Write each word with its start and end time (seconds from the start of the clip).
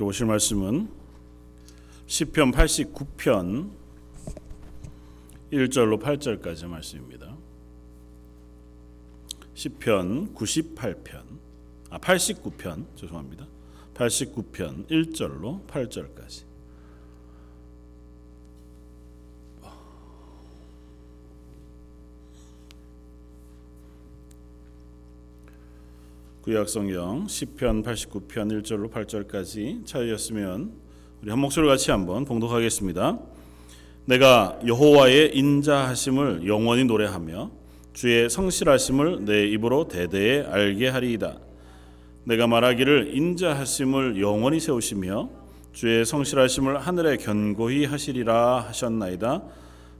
함께 0.00 0.04
보실 0.04 0.24
말씀은 0.24 0.88
시편 2.06 2.52
89편 2.52 3.70
1절로 5.52 6.00
8절까지 6.02 6.66
말씀입니다. 6.66 7.36
시편 9.52 10.34
98편 10.34 11.22
아 11.90 11.98
89편 11.98 12.96
죄송합니다. 12.96 13.46
89편 13.92 14.88
1절로 14.88 15.66
8절까지 15.66 16.49
구약성경 26.50 27.28
시편 27.28 27.84
89편 27.84 28.60
1절로 28.60 28.90
8절까지 28.90 29.86
찾으셨으면 29.86 30.72
우리 31.22 31.30
한 31.30 31.38
목소리 31.38 31.68
같이 31.68 31.92
한번 31.92 32.24
봉독하겠습니다. 32.24 33.20
내가 34.06 34.58
여호와의 34.66 35.36
인자하심을 35.36 36.48
영원히 36.48 36.82
노래하며 36.82 37.52
주의 37.92 38.28
성실하심을 38.28 39.26
내 39.26 39.46
입으로 39.46 39.86
대대에 39.86 40.42
알게 40.42 40.88
하리이다. 40.88 41.38
내가 42.24 42.48
말하기를 42.48 43.16
인자하심을 43.16 44.20
영원히 44.20 44.58
세우시며 44.58 45.30
주의 45.72 46.04
성실하심을 46.04 46.80
하늘에 46.80 47.16
견고히 47.18 47.84
하시리라 47.84 48.64
하셨나이다. 48.66 49.44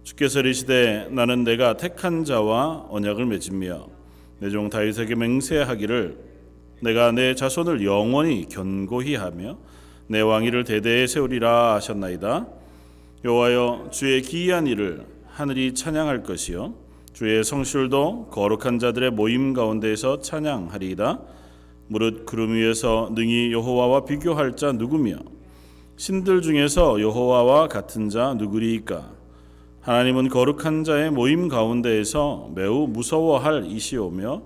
주께서 0.02 0.40
이르시되 0.40 1.10
나는 1.12 1.44
내가 1.44 1.76
택한 1.76 2.24
자와 2.24 2.86
언약을 2.90 3.24
맺으며 3.26 3.86
내 4.40 4.50
종 4.50 4.68
다윗에게 4.68 5.14
맹세하기를 5.14 6.29
내가 6.80 7.12
내 7.12 7.34
자손을 7.34 7.84
영원히 7.84 8.46
견고히 8.48 9.14
하며 9.14 9.58
내 10.06 10.20
왕위를 10.20 10.64
대대에 10.64 11.06
세우리라 11.06 11.74
하셨나이다. 11.74 12.46
여호와여 13.24 13.88
주의 13.92 14.22
기이한 14.22 14.66
일을 14.66 15.04
하늘이 15.26 15.74
찬양할 15.74 16.22
것이요 16.22 16.74
주의 17.12 17.44
성실도 17.44 18.28
거룩한 18.30 18.78
자들의 18.78 19.10
모임 19.10 19.52
가운데에서 19.52 20.20
찬양하리이다. 20.20 21.20
무릇 21.88 22.24
구름 22.24 22.54
위에서 22.54 23.10
능히 23.14 23.52
여호와와 23.52 24.04
비교할 24.04 24.56
자 24.56 24.72
누구며 24.72 25.16
신들 25.96 26.40
중에서 26.40 27.00
여호와와 27.00 27.68
같은 27.68 28.08
자 28.08 28.34
누구리이까? 28.34 29.10
하나님은 29.82 30.28
거룩한 30.28 30.84
자의 30.84 31.10
모임 31.10 31.48
가운데에서 31.48 32.50
매우 32.54 32.86
무서워할 32.86 33.66
이시오며 33.66 34.42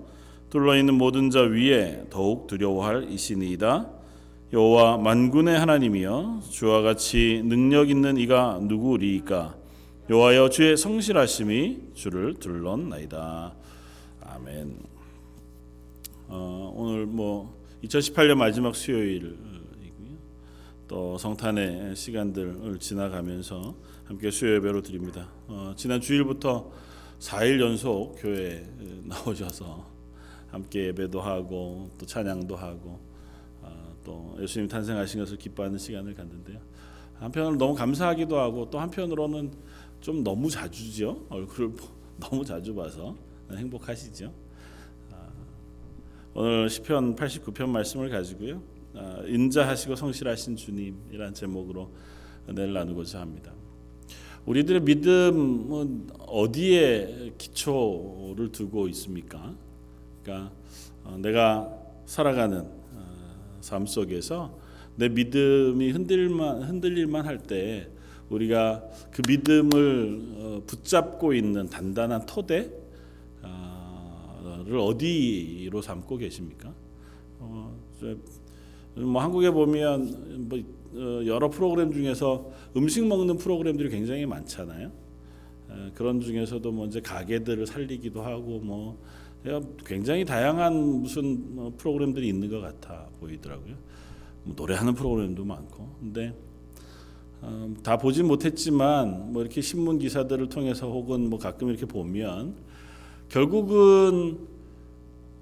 둘러 0.55 0.77
있는 0.77 0.93
모든 0.93 1.29
자 1.31 1.41
위에 1.41 2.05
더욱 2.09 2.47
두려워할 2.47 3.11
이시니이다. 3.11 3.89
여호와 4.53 4.95
만군의 4.99 5.59
하나님이여 5.59 6.43
주와 6.49 6.81
같이 6.81 7.41
능력 7.43 7.89
있는 7.89 8.15
이가 8.15 8.59
누구리이까? 8.61 9.53
여호와여 10.09 10.47
주의 10.51 10.77
성실하심이 10.77 11.89
주를 11.93 12.35
둘렀나이다. 12.35 13.53
아멘. 14.21 14.79
어, 16.29 16.73
오늘 16.73 17.05
뭐 17.05 17.61
2018년 17.83 18.35
마지막 18.37 18.77
수요일이고요. 18.77 19.35
또 20.87 21.17
성탄의 21.17 21.97
시간들을 21.97 22.79
지나가면서 22.79 23.75
함께 24.05 24.31
수요 24.31 24.55
예배로 24.55 24.83
드립니다. 24.83 25.27
어, 25.47 25.73
지난 25.75 25.99
주일부터 25.99 26.71
4일 27.19 27.59
연속 27.59 28.15
교회에 28.21 28.63
나오셔서 29.03 29.94
함께 30.55 30.85
예배도 30.87 31.19
하고 31.19 31.91
또 31.97 32.05
찬양도 32.05 32.55
하고 32.55 32.97
어, 33.61 33.93
또 34.05 34.37
예수님 34.39 34.69
탄생하신 34.69 35.19
것을 35.19 35.37
기뻐하는 35.37 35.77
시간을 35.77 36.13
갖는데요. 36.15 36.59
한편으로 37.15 37.57
너무 37.57 37.75
감사하기도 37.75 38.39
하고 38.39 38.69
또 38.69 38.79
한편으로는 38.79 39.51
좀 39.99 40.23
너무 40.23 40.49
자주죠. 40.49 41.25
얼굴을 41.29 41.73
너무 42.19 42.45
자주 42.45 42.73
봐서 42.73 43.17
행복하시죠. 43.51 44.33
아, 45.11 45.27
오늘 46.33 46.69
시편 46.69 47.17
89편 47.17 47.67
말씀을 47.67 48.09
가지고요. 48.09 48.61
아, 48.93 49.23
인자하시고 49.27 49.95
성실하신 49.97 50.55
주님이란 50.55 51.33
제목으로 51.33 51.91
은혜를 52.47 52.71
나누고자 52.71 53.19
합니다. 53.19 53.51
우리들의 54.45 54.83
믿음은 54.83 56.11
어디에 56.19 57.33
기초를 57.37 58.53
두고 58.53 58.87
있습니까? 58.89 59.53
그러니까 60.25 60.51
어, 61.03 61.17
내가 61.21 61.71
살아가는 62.07 62.61
어, 62.61 63.57
삶 63.61 63.85
속에서 63.85 64.57
내 64.95 65.07
믿음이 65.07 65.91
흔들만 65.91 66.63
흔들릴만 66.63 67.25
할 67.25 67.37
때 67.37 67.87
우리가 68.29 68.83
그 69.11 69.21
믿음을 69.27 70.21
어, 70.37 70.61
붙잡고 70.65 71.33
있는 71.33 71.67
단단한 71.69 72.25
토대를 72.25 72.71
어디로 74.79 75.81
삼고 75.83 76.17
계십니까? 76.17 76.73
뭐 78.95 79.21
한국에 79.21 79.51
보면 79.51 80.47
뭐 80.49 81.25
여러 81.27 81.49
프로그램 81.49 81.91
중에서 81.93 82.51
음식 82.75 83.05
먹는 83.05 83.37
프로그램들이 83.37 83.89
굉장히 83.89 84.25
많잖아요. 84.25 84.91
그런 85.93 86.21
중에서도 86.21 86.71
뭐 86.71 86.87
이제 86.87 87.01
가게들을 87.01 87.67
살리기도 87.67 88.21
하고 88.23 88.59
뭐 88.59 88.97
굉장히 89.85 90.25
다양한 90.25 91.01
무슨 91.01 91.55
뭐 91.55 91.73
프로그램들이 91.77 92.27
있는 92.27 92.49
것 92.49 92.59
같아 92.59 93.05
보이더라고요. 93.19 93.75
뭐 94.43 94.55
노래하는 94.55 94.93
프로그램도 94.93 95.43
많고, 95.45 95.89
근데 95.99 96.33
어, 97.41 97.73
다 97.83 97.97
보진 97.97 98.27
못했지만 98.27 99.31
뭐 99.33 99.41
이렇게 99.41 99.61
신문 99.61 99.99
기사들을 99.99 100.49
통해서 100.49 100.89
혹은 100.89 101.29
뭐 101.29 101.39
가끔 101.39 101.69
이렇게 101.69 101.85
보면 101.85 102.55
결국은 103.29 104.37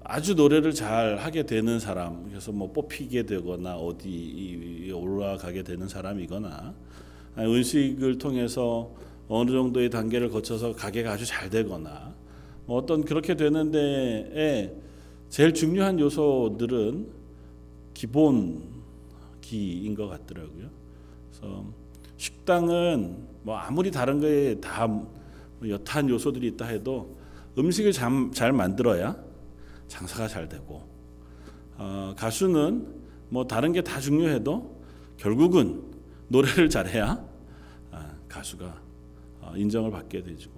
아주 0.02 0.34
노래를 0.34 0.72
잘 0.74 1.16
하게 1.16 1.44
되는 1.44 1.80
사람, 1.80 2.28
그래서 2.28 2.52
뭐 2.52 2.72
뽑히게 2.72 3.24
되거나 3.24 3.76
어디 3.76 4.92
올라가게 4.94 5.62
되는 5.62 5.88
사람이거나 5.88 6.74
은식을 7.38 8.18
통해서 8.18 8.90
어느 9.28 9.50
정도의 9.50 9.88
단계를 9.88 10.28
거쳐서 10.28 10.74
가게가 10.74 11.12
아주 11.12 11.24
잘 11.24 11.48
되거나 11.48 12.13
뭐 12.66 12.78
어떤 12.78 13.04
그렇게 13.04 13.36
되는데 13.36 14.80
제일 15.28 15.52
중요한 15.52 15.98
요소들은 15.98 17.08
기본기인 17.94 19.94
것 19.94 20.08
같더라고요. 20.08 20.68
그래서 21.30 21.64
식당은 22.16 23.16
뭐 23.42 23.56
아무리 23.56 23.90
다른 23.90 24.20
거에 24.20 24.54
다뭐 24.60 25.10
여타한 25.68 26.08
요소들이 26.08 26.48
있다 26.48 26.66
해도 26.66 27.16
음식을 27.58 27.92
잘, 27.92 28.10
잘 28.32 28.52
만들어야 28.52 29.16
장사가 29.88 30.28
잘 30.28 30.48
되고 30.48 30.82
어, 31.76 32.14
가수는 32.16 33.04
뭐 33.28 33.46
다른 33.46 33.72
게 33.72 33.82
다 33.82 34.00
중요해도 34.00 34.74
결국은 35.16 35.82
노래를 36.28 36.68
잘해야 36.68 37.24
아, 37.90 38.16
가수가 38.28 38.82
어, 39.40 39.52
인정을 39.56 39.90
받게 39.90 40.22
되죠. 40.22 40.50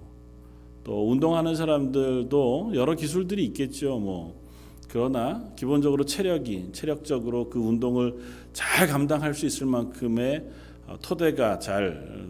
또 0.87 1.11
운동하는 1.11 1.53
사람들도 1.53 2.71
여러 2.73 2.95
기술들이 2.95 3.43
있겠죠. 3.47 3.99
뭐 3.99 4.41
그러나 4.87 5.51
기본적으로 5.57 6.05
체력이 6.05 6.69
체력적으로 6.71 7.49
그 7.49 7.59
운동을 7.59 8.15
잘 8.53 8.87
감당할 8.87 9.33
수 9.33 9.45
있을 9.45 9.67
만큼의 9.67 10.45
어, 10.87 10.97
토대가 11.01 11.59
잘 11.59 12.25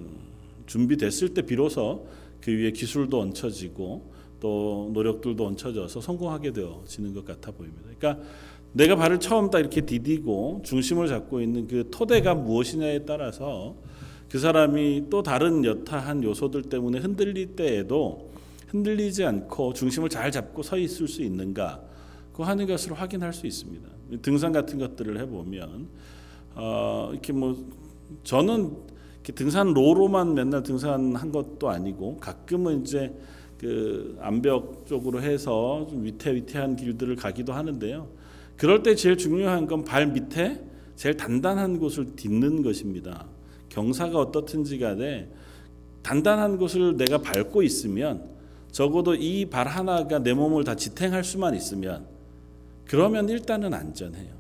준비됐을 0.66 1.36
때 1.36 1.44
비로소 1.44 2.08
그 2.42 2.52
위에 2.52 2.72
기술도 2.72 3.20
얹혀지고 3.20 4.12
또 4.40 4.90
노력들도 4.92 5.46
얹혀져서 5.46 6.02
성공하게 6.02 6.52
되어지는 6.54 7.14
것 7.14 7.26
같아 7.26 7.52
보입니다. 7.52 7.84
그러니까 7.96 8.24
내가 8.74 8.96
발을 8.96 9.20
처음 9.20 9.52
딱 9.52 9.60
이렇게 9.60 9.82
디디고 9.82 10.64
중심을 10.66 11.08
잡고 11.08 11.42
있는 11.42 11.68
그 11.68 11.90
토대가 11.92 12.34
무엇이냐에 12.34 13.06
따라서 13.06 13.76
그 14.30 14.40
사람이 14.40 15.06
또 15.12 15.22
다른 15.22 15.64
여타한 15.64 16.24
요소들 16.24 16.64
때문에 16.64 16.98
흔들릴 16.98 17.56
때에도 17.56 18.36
흔들리지 18.68 19.26
않고 19.26 19.74
중심을 19.74 20.10
잘 20.10 20.32
잡고 20.32 20.62
서 20.64 20.78
있을 20.78 21.08
수 21.08 21.22
있는가 21.22 21.82
그 22.34 22.44
하는 22.44 22.68
것을 22.68 22.94
확인할 22.94 23.34
수 23.34 23.48
있습니다. 23.48 23.88
등산 24.22 24.52
같은 24.52 24.78
것들을 24.78 25.20
해보면 25.22 25.88
어, 26.56 27.10
이렇게 27.12 27.34
뭐 27.34 27.58
저는 28.24 28.76
이렇게 29.16 29.34
등산 29.34 29.74
로로만 29.74 30.34
맨날 30.34 30.64
등산한 30.64 31.32
것도 31.32 31.70
아니고 31.70 32.18
가끔은 32.18 32.82
이제 32.82 33.14
그 33.58 34.18
암벽 34.22 34.86
쪽으로 34.86 35.22
해서 35.22 35.88
좀 35.90 36.04
위태위태한 36.04 36.76
길들을 36.76 37.16
가기도 37.16 37.54
하는데요. 37.54 38.08
그럴 38.56 38.84
때 38.84 38.96
제일 38.96 39.18
중요한 39.18 39.68
건 39.68 39.84
발 39.84 40.08
밑에 40.08 40.64
제일 40.96 41.16
단단한 41.16 41.80
곳을 41.80 42.16
딛는 42.16 42.64
것입니다. 42.64 43.28
경사가 43.70 44.18
어떻든지 44.20 44.80
간에 44.80 45.30
단단한 46.02 46.58
곳을 46.58 46.98
내가 46.98 47.20
밟고 47.20 47.62
있으면 47.64 48.37
적어도 48.78 49.16
이 49.16 49.48
발 49.50 49.68
하나가 49.68 50.20
내 50.20 50.36
몸을 50.36 50.64
다 50.64 50.76
지탱할 50.76 51.24
수만 51.24 51.56
있으면 51.56 52.06
그러면 52.86 53.28
일단은 53.28 53.74
안전해요. 53.74 54.36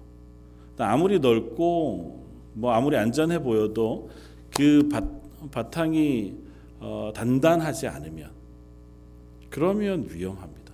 아무리 0.77 1.19
넓고 1.19 2.23
뭐 2.53 2.71
아무리 2.71 2.97
안전해 2.97 3.41
보여도 3.41 4.11
그 4.55 4.87
바, 4.91 5.01
바탕이 5.49 6.35
어, 6.79 7.11
단단하지 7.15 7.87
않으면 7.87 8.29
그러면 9.49 10.07
위험합니다. 10.07 10.71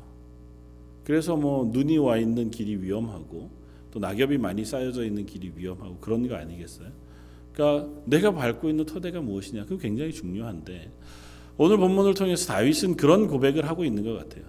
그래서 1.05 1.37
뭐 1.37 1.63
눈이 1.71 1.97
와 1.99 2.17
있는 2.17 2.51
길이 2.51 2.75
위험하고 2.75 3.49
또 3.91 3.99
낙엽이 3.99 4.39
많이 4.39 4.65
쌓여져 4.65 5.05
있는 5.05 5.25
길이 5.25 5.53
위험하고 5.55 5.99
그런 6.01 6.27
거 6.27 6.35
아니겠어요? 6.35 6.89
그러니까 7.53 7.89
내가 8.03 8.33
밟고 8.33 8.67
있는 8.67 8.85
토대가 8.85 9.21
무엇이냐 9.21 9.63
그거 9.63 9.77
굉장히 9.77 10.11
중요한데 10.11 10.91
오늘 11.57 11.77
본문을 11.77 12.13
통해서 12.13 12.47
다윗은 12.47 12.97
그런 12.97 13.27
고백을 13.27 13.67
하고 13.67 13.85
있는 13.85 14.03
것 14.03 14.13
같아요. 14.17 14.43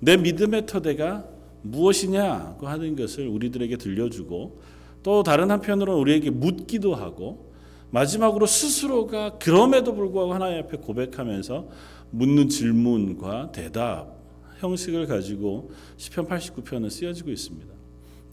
내 0.00 0.16
믿음의 0.16 0.66
토대가 0.66 1.24
무엇이냐고 1.62 2.68
하는 2.68 2.96
것을 2.96 3.26
우리들에게 3.28 3.76
들려주고 3.76 4.60
또 5.02 5.22
다른 5.22 5.50
한편으로는 5.50 6.00
우리에게 6.00 6.30
묻기도 6.30 6.94
하고 6.94 7.52
마지막으로 7.90 8.46
스스로가 8.46 9.38
그럼에도 9.38 9.94
불구하고 9.94 10.34
하나님 10.34 10.58
앞에 10.64 10.78
고백하면서 10.78 11.68
묻는 12.10 12.48
질문과 12.48 13.52
대답 13.52 14.16
형식을 14.58 15.06
가지고 15.06 15.70
시편 15.96 16.26
89편은 16.26 16.90
쓰여지고 16.90 17.30
있습니다. 17.30 17.72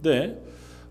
근데 0.01 0.41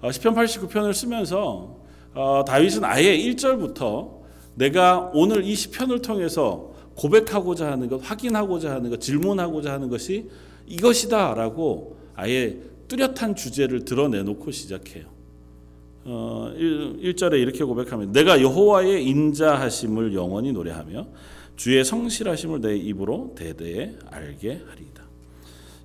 어, 0.00 0.10
시편 0.10 0.34
89편을 0.34 0.92
쓰면서 0.92 1.80
어, 2.14 2.44
다윗은 2.46 2.84
아예 2.84 3.16
1절부터 3.16 4.22
내가 4.54 5.10
오늘 5.14 5.44
이 5.44 5.54
시편을 5.54 6.02
통해서 6.02 6.71
고백하고자 7.02 7.72
하는 7.72 7.88
것, 7.88 8.00
확인하고자 8.00 8.70
하는 8.70 8.88
것, 8.88 9.00
질문하고자 9.00 9.72
하는 9.72 9.88
것이 9.88 10.28
이것이다라고 10.68 11.96
아예 12.14 12.58
뚜렷한 12.86 13.34
주제를 13.34 13.84
드러내놓고 13.84 14.52
시작해요. 14.52 15.06
어, 16.04 16.52
1, 16.56 17.16
절에 17.16 17.40
이렇게 17.40 17.64
고백하면 17.64 18.12
내가 18.12 18.40
여호와의 18.40 19.04
인자하심을 19.04 20.14
영원히 20.14 20.52
노래하며 20.52 21.08
주의 21.56 21.84
성실하심을 21.84 22.60
내 22.60 22.76
입으로 22.76 23.34
대대에 23.36 23.94
알게 24.08 24.60
하리이다. 24.68 25.02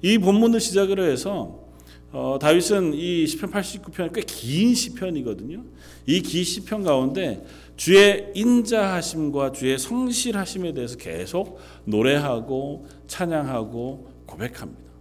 이 0.03 0.19
본문을 0.19 0.59
시작으로 0.59 1.03
해서 1.03 1.65
어, 2.11 2.37
다윗은 2.39 2.93
이 2.93 3.25
시편 3.25 3.51
89편이 3.51 4.13
꽤긴 4.13 4.75
시편이거든요. 4.75 5.63
이 6.05 6.21
긴 6.21 6.43
시편 6.43 6.83
가운데 6.83 7.43
주의 7.77 8.31
인자하심과 8.35 9.53
주의 9.53 9.77
성실하심에 9.77 10.73
대해서 10.73 10.97
계속 10.97 11.59
노래하고 11.85 12.87
찬양하고 13.07 14.11
고백합니다. 14.25 14.91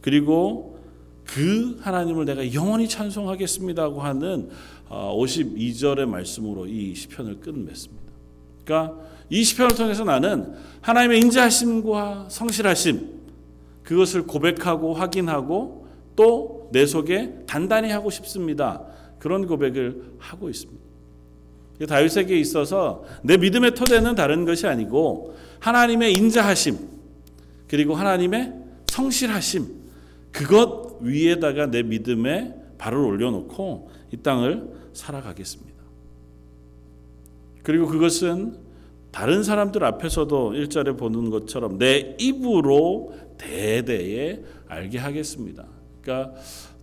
그리고 0.00 0.80
그 1.24 1.78
하나님을 1.80 2.24
내가 2.24 2.52
영원히 2.52 2.88
찬송하겠습니다고 2.88 4.00
하는 4.00 4.50
52절의 4.88 6.06
말씀으로 6.06 6.66
이 6.66 6.94
시편을 6.94 7.38
끝맺습니다. 7.40 8.02
그러니까 8.64 8.98
이 9.30 9.44
시편을 9.44 9.76
통해서 9.76 10.02
나는 10.02 10.54
하나님의 10.80 11.20
인자하심과 11.20 12.26
성실하심 12.28 13.20
그것을 13.84 14.26
고백하고 14.26 14.94
확인하고 14.94 15.86
또 16.16 16.62
내 16.72 16.86
속에 16.86 17.44
단단히 17.46 17.90
하고 17.90 18.10
싶습니다. 18.10 18.82
그런 19.18 19.46
고백을 19.46 20.14
하고 20.18 20.48
있습니다. 20.48 20.82
다윗에게 21.86 22.38
있어서 22.38 23.04
내 23.22 23.36
믿음의 23.36 23.74
토대는 23.74 24.14
다른 24.14 24.44
것이 24.44 24.66
아니고 24.66 25.36
하나님의 25.60 26.12
인자하심 26.14 26.78
그리고 27.68 27.94
하나님의 27.94 28.52
성실하심 28.88 29.66
그것 30.30 30.98
위에다가 31.00 31.66
내 31.66 31.82
믿음의 31.82 32.54
발을 32.78 32.98
올려놓고 32.98 33.90
이 34.12 34.16
땅을 34.18 34.68
살아가겠습니다. 34.92 35.72
그리고 37.62 37.86
그것은 37.86 38.56
다른 39.10 39.42
사람들 39.42 39.84
앞에서도 39.84 40.54
일절에 40.54 40.92
보는 40.96 41.30
것처럼 41.30 41.78
내 41.78 42.16
입으로 42.18 43.14
대대에 43.38 44.42
알게 44.68 44.98
하겠습니다. 44.98 45.66
그러니까 46.00 46.34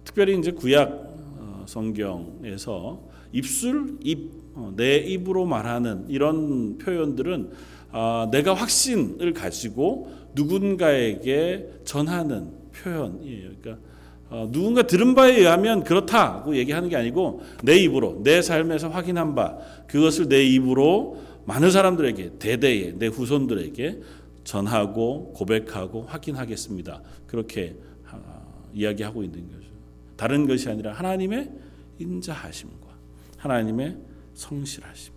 특별히 0.04 0.38
이제 0.38 0.52
구약 0.52 0.90
어, 1.38 1.66
성경에서 1.68 3.02
입술, 3.32 3.98
입, 4.04 4.32
어, 4.32 4.39
내 4.76 4.98
입으로 4.98 5.46
말하는 5.46 6.06
이런 6.08 6.78
표현들은 6.78 7.52
아, 7.92 8.28
내가 8.32 8.54
확신을 8.54 9.34
가지고 9.34 10.12
누군가에게 10.36 11.70
전하는 11.86 12.52
표현이에요. 12.74 13.50
그러니까 13.62 13.90
어, 14.30 14.48
누군가 14.52 14.84
들은 14.84 15.16
바에 15.16 15.38
의하면 15.38 15.84
그렇다고 15.84 16.56
얘기하는 16.56 16.88
게 16.90 16.96
아니고 16.96 17.42
내 17.64 17.78
입으로 17.78 18.22
내 18.24 18.42
삶에서 18.42 18.90
확인한 18.90 19.34
바 19.34 19.58
그것을 19.88 20.30
내 20.30 20.44
입으로 20.44 21.18
많은 21.46 21.72
사람들에게 21.72 22.34
대대에 22.38 22.94
내 23.00 23.08
후손들에게 23.08 24.00
전하고 24.44 25.34
고백하고 25.34 26.04
확인하겠습니다. 26.04 27.02
그렇게 27.26 27.76
이야기하고 28.74 29.24
있는 29.24 29.48
거죠. 29.50 29.68
다른 30.16 30.46
것이 30.48 30.70
아니라 30.70 30.94
하나님의 30.94 31.50
인자하심과 31.98 32.88
하나님의 33.38 33.98
성실하심. 34.40 35.14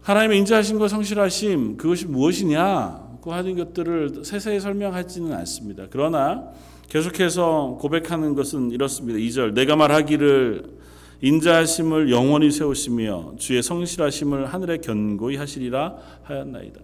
하나님의 0.00 0.38
인자하심과 0.38 0.88
성실하심 0.88 1.76
그것이 1.76 2.06
무엇이냐고 2.06 3.32
하는 3.32 3.54
것들을 3.56 4.24
세세히 4.24 4.58
설명하지는 4.58 5.32
않습니다. 5.32 5.86
그러나 5.90 6.50
계속해서 6.88 7.78
고백하는 7.80 8.34
것은 8.34 8.72
이렇습니다. 8.72 9.18
2절 9.18 9.52
내가 9.52 9.76
말하기를 9.76 10.82
인자하심을 11.20 12.10
영원히 12.10 12.50
세우시며 12.50 13.34
주의 13.38 13.62
성실하심을 13.62 14.46
하늘에 14.46 14.78
견고히 14.78 15.36
하시리라 15.36 15.96
하였나이다. 16.24 16.80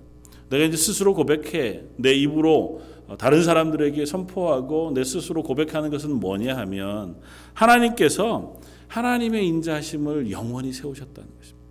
내가 0.51 0.65
이제 0.65 0.77
스스로 0.77 1.13
고백해 1.15 1.83
내 1.97 2.13
입으로 2.13 2.83
다른 3.19 3.43
사람들에게 3.43 4.05
선포하고 4.07 4.93
내 4.95 5.03
스스로 5.03 5.43
고백하는 5.43 5.91
것은 5.91 6.13
뭐냐 6.13 6.57
하면 6.59 7.17
하나님께서 7.55 8.55
하나님의 8.89 9.47
인자하심을 9.47 10.31
영원히 10.31 10.73
세우셨다는 10.73 11.29
것입니다. 11.39 11.69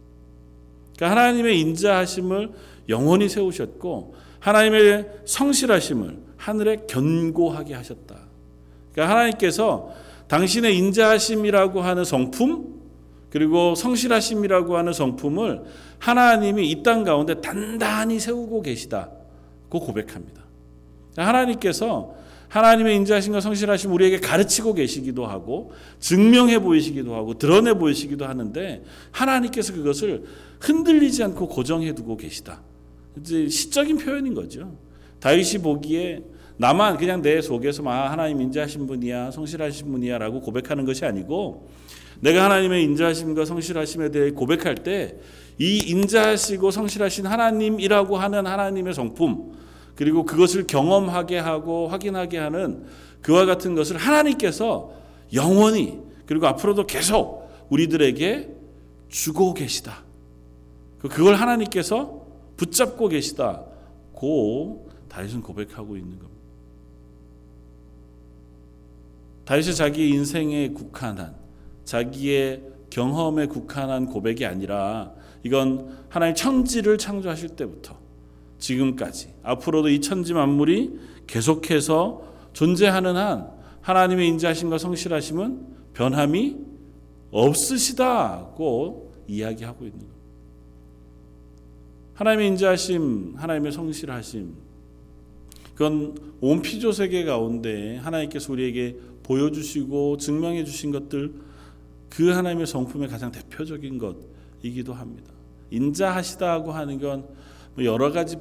그러니까 0.95 1.11
하나님의 1.11 1.59
인자하심을 1.59 2.51
영원히 2.89 3.29
세우셨고 3.29 4.15
하나님의 4.39 5.09
성실하심을 5.25 6.17
하늘에 6.37 6.83
견고하게 6.87 7.73
하셨다. 7.73 8.15
그러니까 8.91 9.13
하나님께서 9.13 9.91
당신의 10.27 10.77
인자하심이라고 10.77 11.81
하는 11.81 12.03
성품 12.03 12.77
그리고 13.29 13.75
성실하심이라고 13.75 14.77
하는 14.77 14.93
성품을 14.93 15.63
하나님이 15.99 16.69
이 16.69 16.83
땅 16.83 17.03
가운데 17.03 17.41
단단히 17.41 18.19
세우고 18.19 18.61
계시다고 18.61 19.79
고백합니다. 19.79 20.43
하나님께서 21.17 22.15
하나님의 22.49 22.95
인자하심과 22.97 23.41
성실하심 23.41 23.91
우리에게 23.93 24.19
가르치고 24.19 24.73
계시기도 24.73 25.25
하고 25.25 25.73
증명해 25.99 26.59
보이시기도 26.59 27.15
하고 27.15 27.37
드러내 27.37 27.73
보이시기도 27.73 28.25
하는데 28.25 28.83
하나님께서 29.11 29.73
그것을 29.73 30.23
흔들리지 30.59 31.23
않고 31.23 31.47
고정해 31.47 31.93
두고 31.93 32.17
계시다. 32.17 32.61
이제 33.19 33.49
시적인 33.49 33.97
표현인 33.97 34.33
거죠. 34.33 34.77
다윗이 35.19 35.61
보기에 35.61 36.23
나만 36.57 36.97
그냥 36.97 37.21
내 37.21 37.41
속에서 37.41 37.83
아 37.87 38.11
하나님 38.11 38.41
인자하신 38.41 38.87
분이야 38.87 39.31
성실하신 39.31 39.91
분이야라고 39.91 40.41
고백하는 40.41 40.85
것이 40.85 41.05
아니고 41.05 41.69
내가 42.19 42.45
하나님의 42.45 42.83
인자하심과 42.83 43.45
성실하심에 43.45 44.09
대해 44.09 44.31
고백할 44.31 44.75
때 44.75 45.17
이 45.59 45.79
인자하시고 45.87 46.71
성실하신 46.71 47.25
하나님이라고 47.25 48.17
하는 48.17 48.45
하나님의 48.45 48.93
성품 48.93 49.53
그리고 49.97 50.23
그것을 50.23 50.67
경험하게 50.67 51.39
하고 51.39 51.87
확인하게 51.87 52.37
하는 52.37 52.85
그와 53.21 53.45
같은 53.45 53.75
것을 53.75 53.97
하나님께서 53.97 54.93
영원히 55.33 55.99
그리고 56.27 56.47
앞으로도 56.47 56.85
계속 56.85 57.49
우리들에게 57.69 58.49
주고 59.09 59.53
계시다. 59.53 60.03
그걸 60.99 61.35
하나님께서 61.35 62.25
붙잡고 62.57 63.07
계시다 63.07 63.63
고 64.13 64.89
다윗은 65.09 65.41
고백하고 65.41 65.97
있는 65.97 66.19
겁니다. 66.19 66.37
다윗이 69.45 69.73
자기 69.75 70.09
인생에 70.09 70.69
국한한 70.69 71.35
자기의 71.85 72.61
경험에 72.89 73.47
국한한 73.47 74.07
고백이 74.07 74.45
아니라 74.45 75.11
이건 75.43 75.97
하나님 76.09 76.35
천지를 76.35 76.97
창조하실 76.97 77.49
때부터 77.49 77.96
지금까지 78.59 79.33
앞으로도 79.43 79.89
이 79.89 80.01
천지 80.01 80.33
만물이 80.33 80.99
계속해서 81.27 82.23
존재하는 82.53 83.15
한 83.15 83.49
하나님의 83.81 84.27
인자하심과 84.29 84.77
성실하심은 84.77 85.65
변함이 85.93 86.57
없으시다고 87.31 89.13
이야기하고 89.27 89.85
있는. 89.85 90.17
하나님의 92.15 92.47
인자하심, 92.47 93.35
하나님의 93.37 93.71
성실하심, 93.71 94.55
그건 95.73 96.17
온 96.41 96.61
피조 96.63 96.91
세계 96.91 97.23
가운데 97.23 97.97
하나님께서 97.97 98.51
우리에게 98.51 98.97
보여주시고 99.21 100.17
증명해 100.17 100.63
주신 100.63 100.91
것들 100.91 101.33
그 102.09 102.29
하나님의 102.31 102.65
성품의 102.65 103.09
가장 103.09 103.31
대표적인 103.31 103.99
것이기도 103.99 104.93
합니다. 104.93 105.31
인자하시다고 105.69 106.71
하는 106.71 106.99
건뭐 106.99 107.36
여러 107.79 108.11
가지 108.11 108.37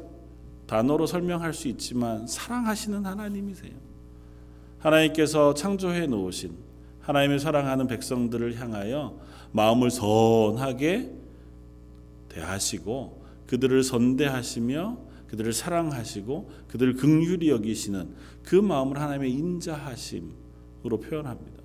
단어로 0.67 1.07
설명할 1.07 1.55
수 1.55 1.69
있지만 1.69 2.27
사랑하시는 2.27 3.05
하나님이세요. 3.05 3.73
하나님께서 4.79 5.55
창조해 5.55 6.07
놓으신 6.07 6.57
하나님의 7.01 7.39
사랑하는 7.39 7.87
백성들을 7.87 8.59
향하여 8.61 9.19
마음을 9.53 9.91
선하게 9.91 11.13
대하시고 12.29 13.25
그들을 13.47 13.83
선대하시며 13.83 14.99
그들을 15.29 15.53
사랑하시고 15.53 16.51
그들을 16.69 16.95
긍휼히 16.95 17.49
여기시는 17.49 18.15
그 18.43 18.57
마음을 18.57 19.01
하나님의 19.01 19.33
인자하심으로 19.33 21.01
표현합니다. 21.03 21.63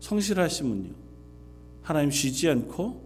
성실하심은요. 0.00 0.90
하나님 1.82 2.10
쉬지 2.10 2.48
않고 2.48 3.02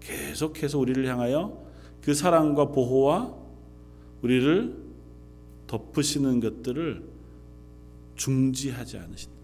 계속해서 0.00 0.78
우리를 0.78 1.06
향하여 1.06 1.69
그 2.02 2.14
사랑과 2.14 2.66
보호와 2.66 3.34
우리를 4.22 4.76
덮으시는 5.66 6.40
것들을 6.40 7.02
중지하지 8.16 8.98
않으신다. 8.98 9.40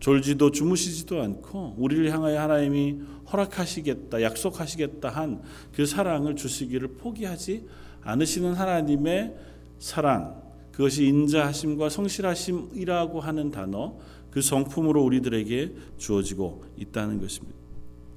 졸지도 0.00 0.50
주무시지도 0.50 1.20
않고 1.22 1.74
우리를 1.76 2.10
향하여 2.10 2.40
하나님이 2.40 3.00
허락하시겠다, 3.30 4.22
약속하시겠다 4.22 5.08
한 5.10 5.42
그 5.74 5.86
사랑을 5.86 6.36
주시기를 6.36 6.88
포기하지 6.88 7.66
않으시는 8.02 8.54
하나님의 8.54 9.34
사랑, 9.78 10.42
그것이 10.72 11.06
인자하심과 11.06 11.90
성실하심이라고 11.90 13.20
하는 13.20 13.50
단어, 13.50 13.96
그 14.30 14.40
성품으로 14.40 15.02
우리들에게 15.02 15.72
주어지고 15.98 16.64
있다는 16.78 17.20
것입니다. 17.20 17.56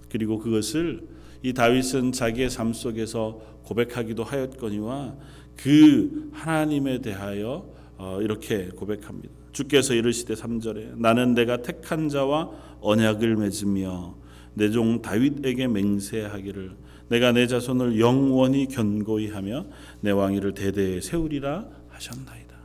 그리고 0.09 0.39
그것을 0.39 1.07
이 1.43 1.53
다윗은 1.53 2.13
자기의 2.13 2.49
삶 2.49 2.73
속에서 2.73 3.39
고백하기도 3.63 4.23
하였거니와 4.23 5.15
그 5.57 6.29
하나님에 6.33 7.01
대하여 7.01 7.69
어, 7.97 8.19
이렇게 8.21 8.69
고백합니다. 8.69 9.33
주께서 9.51 9.93
이르시되 9.93 10.33
3절에 10.33 10.97
나는 10.97 11.35
내가 11.35 11.57
택한 11.61 12.09
자와 12.09 12.49
언약을 12.81 13.35
맺으며 13.35 14.15
내 14.55 14.69
종 14.69 15.01
다윗에게 15.01 15.67
맹세하기를 15.67 16.71
내가 17.09 17.31
내 17.31 17.45
자손을 17.47 17.99
영원히 17.99 18.67
견고히 18.67 19.29
하며 19.29 19.65
내 19.99 20.11
왕위를 20.11 20.53
대대에 20.53 21.01
세우리라 21.01 21.65
하셨나이다. 21.89 22.55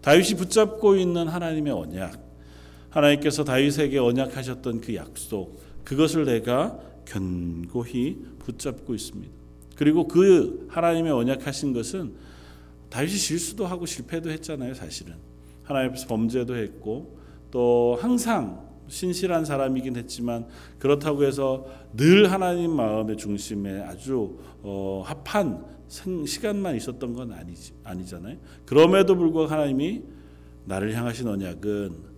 다윗이 0.00 0.34
붙잡고 0.38 0.96
있는 0.96 1.28
하나님의 1.28 1.72
언약 1.72 2.20
하나님께서 2.90 3.44
다윗에게 3.44 3.98
언약하셨던 3.98 4.80
그 4.80 4.94
약속 4.94 5.60
그것을 5.84 6.24
내가 6.24 6.78
견고히 7.04 8.24
붙잡고 8.38 8.94
있습니다. 8.94 9.32
그리고 9.76 10.06
그 10.06 10.66
하나님의 10.70 11.12
언약하신 11.12 11.72
것은 11.72 12.12
다윗이 12.90 13.16
실수도 13.16 13.66
하고 13.66 13.86
실패도 13.86 14.30
했잖아요, 14.30 14.74
사실은. 14.74 15.14
하나님 15.64 15.90
앞에서 15.90 16.06
범죄도 16.06 16.56
했고 16.56 17.18
또 17.50 17.96
항상 18.00 18.68
신실한 18.88 19.44
사람이긴 19.44 19.96
했지만 19.96 20.46
그렇다고 20.78 21.24
해서 21.24 21.66
늘 21.96 22.30
하나님 22.30 22.72
마음의 22.72 23.16
중심에 23.16 23.80
아주 23.80 24.38
어, 24.62 25.02
합한 25.06 25.64
시간만 25.88 26.76
있었던 26.76 27.14
건 27.14 27.32
아니지, 27.32 27.72
아니잖아요. 27.84 28.36
그럼에도 28.66 29.16
불구하고 29.16 29.50
하나님이 29.50 30.02
나를 30.64 30.94
향하신 30.94 31.28
언약은 31.28 32.12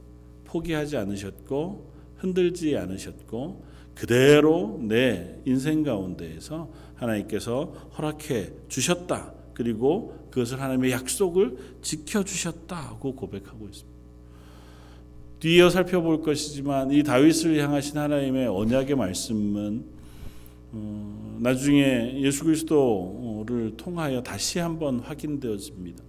포기하지 0.44 0.96
않으셨고 0.96 1.92
흔들지 2.16 2.76
않으셨고 2.76 3.64
그대로 3.94 4.78
내 4.82 5.40
인생 5.44 5.82
가운데에서 5.82 6.70
하나님께서 6.96 7.90
허락해 7.96 8.50
주셨다. 8.68 9.32
그리고 9.54 10.28
그것을 10.30 10.60
하나님의 10.60 10.90
약속을 10.90 11.56
지켜 11.80 12.24
주셨다고 12.24 13.14
고백하고 13.14 13.66
있습니다. 13.66 13.94
뒤이어 15.38 15.70
살펴볼 15.70 16.22
것이지만 16.22 16.90
이 16.90 17.02
다윗을 17.02 17.62
향하신 17.62 17.98
하나님의 17.98 18.48
언약의 18.48 18.96
말씀은 18.96 19.84
어, 20.72 21.38
나중에 21.40 22.20
예수 22.20 22.44
그리스도를 22.44 23.76
통하여 23.76 24.22
다시 24.22 24.58
한번 24.58 24.98
확인되어집니다. 24.98 26.02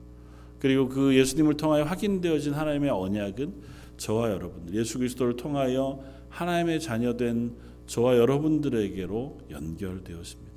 그리고 0.59 0.89
그 0.89 1.15
예수님을 1.15 1.57
통하여 1.57 1.83
확인되어진 1.83 2.53
하나님의 2.53 2.89
언약은 2.89 3.53
저와 3.97 4.31
여러분들 4.31 4.73
예수 4.73 4.97
그리스도를 4.97 5.35
통하여 5.35 5.99
하나님의 6.29 6.79
자녀된 6.79 7.53
저와 7.87 8.17
여러분들에게로 8.17 9.39
연결되었습니다. 9.51 10.55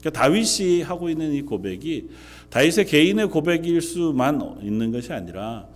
그러니까 0.00 0.10
다윗이 0.22 0.82
하고 0.82 1.10
있는 1.10 1.32
이 1.32 1.42
고백이 1.42 2.08
다윗의 2.48 2.86
개인의 2.86 3.28
고백일 3.28 3.80
수만 3.80 4.58
있는 4.62 4.92
것이 4.92 5.12
아니라 5.12 5.68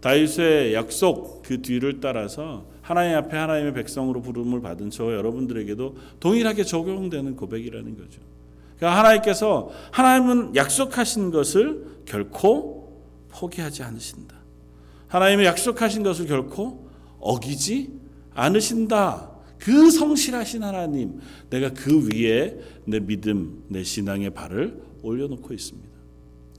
다윗의 0.00 0.74
약속 0.74 1.42
그 1.42 1.62
뒤를 1.62 2.00
따라서 2.00 2.66
하나님 2.82 3.16
앞에 3.16 3.36
하나님의 3.36 3.74
백성으로 3.74 4.22
부름을 4.22 4.60
받은 4.60 4.90
저와 4.90 5.12
여러분들에게도 5.14 5.96
동일하게 6.20 6.64
적용되는 6.64 7.36
고백이라는 7.36 7.96
거죠. 7.96 8.20
그러니까 8.76 8.98
하나님께서 8.98 9.70
하나님은 9.92 10.56
약속하신 10.56 11.30
것을 11.30 11.84
결코 12.06 13.02
포기하지 13.28 13.82
않으신다. 13.82 14.36
하나님의 15.08 15.46
약속하신 15.46 16.02
것을 16.02 16.26
결코 16.26 16.88
어기지 17.18 17.90
않으신다. 18.34 19.30
그 19.60 19.90
성실하신 19.90 20.62
하나님, 20.62 21.20
내가 21.50 21.70
그 21.72 22.08
위에 22.08 22.58
내 22.86 22.98
믿음, 22.98 23.62
내 23.68 23.82
신앙의 23.82 24.30
발을 24.30 24.82
올려놓고 25.02 25.52
있습니다. 25.52 25.88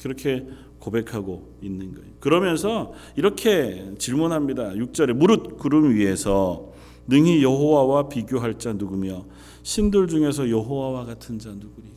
그렇게 0.01 0.45
고백하고 0.79 1.57
있는 1.61 1.93
거예요. 1.93 2.09
그러면서 2.19 2.93
이렇게 3.15 3.91
질문합니다. 3.97 4.71
6절에 4.71 5.13
무릇 5.13 5.57
구름 5.57 5.93
위에서 5.93 6.71
능히 7.07 7.43
여호와와 7.43 8.09
비교할 8.09 8.57
자 8.57 8.73
누구며 8.73 9.25
신들 9.63 10.07
중에서 10.07 10.49
여호와와 10.49 11.05
같은 11.05 11.37
자 11.39 11.49
누구리까? 11.49 11.91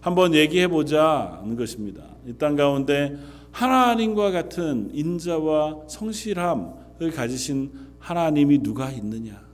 한번 0.00 0.34
얘기해 0.34 0.68
보자는 0.68 1.56
것입니다. 1.56 2.02
이 2.26 2.32
땅 2.38 2.56
가운데 2.56 3.16
하나님과 3.52 4.30
같은 4.30 4.90
인자와 4.92 5.88
성실함을 5.88 7.10
가지신 7.14 7.70
하나님이 7.98 8.58
누가 8.62 8.90
있느냐? 8.90 9.47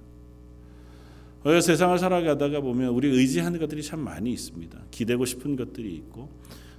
세상을 1.61 1.99
살아가다가 1.99 2.61
보면 2.61 2.91
우리 2.91 3.09
의지하는 3.09 3.61
것들이 3.61 3.83
참 3.83 4.01
많이 4.01 4.33
있습니다. 4.33 4.79
기대고 4.91 5.25
싶은 5.27 5.57
것들이 5.57 5.95
있고 5.97 6.31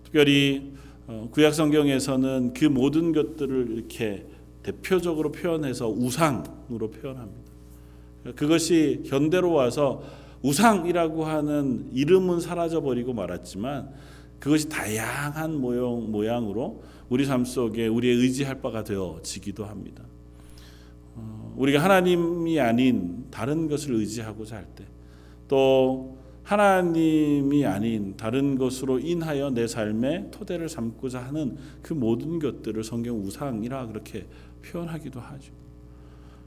특별히 0.03 0.73
어, 1.07 1.29
구약 1.31 1.53
성경에서는 1.53 2.53
그 2.53 2.65
모든 2.65 3.13
것들을 3.13 3.69
이렇게 3.71 4.25
대표적으로 4.63 5.31
표현해서 5.31 5.87
우상으로 5.87 6.89
표현합니다. 6.89 7.51
그것이 8.35 9.03
현대로 9.05 9.53
와서 9.53 10.01
우상이라고 10.41 11.25
하는 11.25 11.89
이름은 11.93 12.39
사라져 12.39 12.81
버리고 12.81 13.13
말았지만 13.13 13.91
그것이 14.39 14.67
다양한 14.69 15.55
모양 15.59 16.11
모양으로 16.11 16.83
우리 17.09 17.25
삶 17.25 17.45
속에 17.45 17.87
우리의 17.87 18.15
의지할 18.15 18.61
바가 18.61 18.83
되어지기도 18.83 19.65
합니다. 19.65 20.03
우리가 21.57 21.83
하나님이 21.83 22.59
아닌 22.59 23.25
다른 23.31 23.67
것을 23.67 23.93
의지하고자 23.93 24.55
할 24.55 24.65
때, 24.75 24.85
또 25.47 26.17
하나님이 26.43 27.65
아닌 27.65 28.15
다른 28.17 28.57
것으로 28.57 28.99
인하여 28.99 29.49
내 29.49 29.65
삶의 29.65 30.29
토대를 30.31 30.69
삼고자 30.69 31.19
하는 31.19 31.57
그 31.81 31.93
모든 31.93 32.37
것들을 32.39 32.83
성경 32.83 33.19
우상이라 33.19 33.87
그렇게 33.87 34.27
표현하기도 34.63 35.19
하죠. 35.19 35.51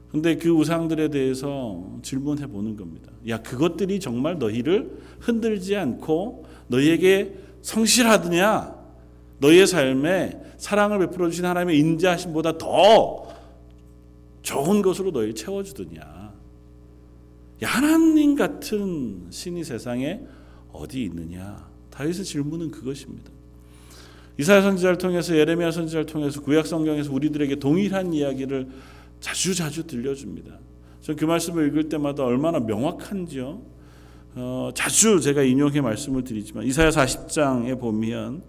근데 0.09 0.37
그 0.37 0.49
우상들에 0.49 1.09
대해서 1.09 1.97
질문해 2.01 2.47
보는 2.47 2.75
겁니다. 2.77 3.11
야, 3.27 3.41
그것들이 3.41 3.99
정말 3.99 4.39
너희를 4.39 4.99
흔들지 5.19 5.75
않고 5.75 6.45
너희에게 6.67 7.35
성실하느냐? 7.61 8.75
너희의 9.39 9.67
삶에 9.67 10.41
사랑을 10.57 10.99
베풀어 10.99 11.29
주신 11.29 11.45
하나님의 11.45 11.77
인자하심보다 11.77 12.57
더 12.57 13.28
좋은 14.41 14.81
것으로 14.81 15.11
너희 15.11 15.33
채워주더냐. 15.33 16.33
하나님 17.61 18.35
같은 18.35 19.27
신이 19.29 19.63
세상에 19.63 20.21
어디 20.71 21.03
있느냐. 21.03 21.69
다윗의 21.89 22.25
질문은 22.25 22.71
그것입니다. 22.71 23.31
이사야 24.37 24.61
선지자를 24.61 24.97
통해서 24.97 25.35
예레미야 25.35 25.71
선지자를 25.71 26.05
통해서 26.05 26.41
구약 26.41 26.65
성경에서 26.65 27.11
우리들에게 27.11 27.55
동일한 27.57 28.13
이야기를 28.13 28.69
자주 29.19 29.53
자주 29.53 29.85
들려줍니다. 29.85 30.59
그 31.17 31.25
말씀을 31.25 31.67
읽을 31.67 31.89
때마다 31.89 32.23
얼마나 32.23 32.59
명확한지요. 32.59 33.61
어, 34.35 34.69
자주 34.73 35.19
제가 35.19 35.41
인용해 35.41 35.81
말씀을 35.81 36.23
드리지만 36.23 36.65
이사야 36.65 36.89
40장에 36.89 37.79
보면 37.79 38.43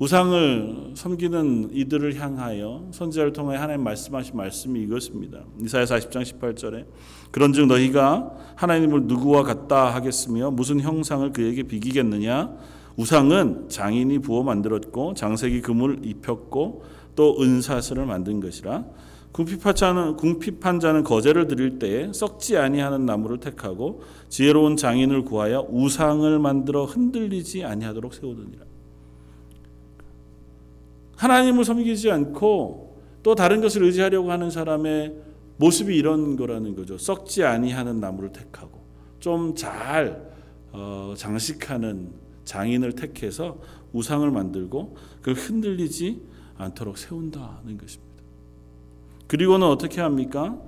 우상을 0.00 0.94
섬기는 0.94 1.70
이들을 1.72 2.16
향하여 2.16 2.88
선지자를 2.90 3.32
통해 3.32 3.56
하나님 3.56 3.84
말씀하신 3.84 4.36
말씀이 4.36 4.82
이것입니다. 4.82 5.44
이사야 5.62 5.84
40장 5.84 6.22
18절에 6.22 6.86
그런즉 7.30 7.66
너희가 7.66 8.34
하나님을 8.56 9.04
누구와 9.04 9.44
같다 9.44 9.94
하겠으며 9.94 10.50
무슨 10.50 10.80
형상을 10.80 11.32
그에게 11.32 11.62
비기겠느냐 11.62 12.56
우상은 12.96 13.68
장인이 13.68 14.18
부어 14.18 14.42
만들었고 14.42 15.14
장색이 15.14 15.60
금을 15.60 16.00
입혔고 16.02 16.84
또 17.14 17.40
은사슬을 17.40 18.04
만든 18.04 18.40
것이라 18.40 18.84
궁핍한 19.30 20.16
궁핍한 20.16 20.80
자는 20.80 21.04
거제를 21.04 21.46
드릴 21.46 21.78
때에 21.78 22.12
썩지 22.12 22.56
아니하는 22.56 23.06
나무를 23.06 23.38
택하고 23.38 24.02
지혜로운 24.28 24.76
장인을 24.76 25.24
구하여 25.24 25.66
우상을 25.70 26.36
만들어 26.38 26.84
흔들리지 26.84 27.64
아니하도록 27.64 28.14
세우느니라. 28.14 28.73
하나님을 31.16 31.64
섬기지 31.64 32.10
않고 32.10 33.02
또 33.22 33.34
다른 33.34 33.60
것을 33.60 33.82
의지하려고 33.84 34.30
하는 34.30 34.50
사람의 34.50 35.14
모습이 35.56 35.96
이런 35.96 36.36
거라는 36.36 36.74
거죠. 36.74 36.98
썩지 36.98 37.44
아니하는 37.44 38.00
나무를 38.00 38.32
택하고 38.32 38.84
좀잘 39.20 40.32
어, 40.72 41.14
장식하는 41.16 42.12
장인을 42.44 42.92
택해서 42.92 43.58
우상을 43.92 44.28
만들고 44.30 44.96
그걸 45.20 45.34
흔들리지 45.34 46.22
않도록 46.58 46.98
세운다는 46.98 47.78
것입니다. 47.78 48.14
그리고는 49.26 49.66
어떻게 49.66 50.00
합니까? 50.00 50.58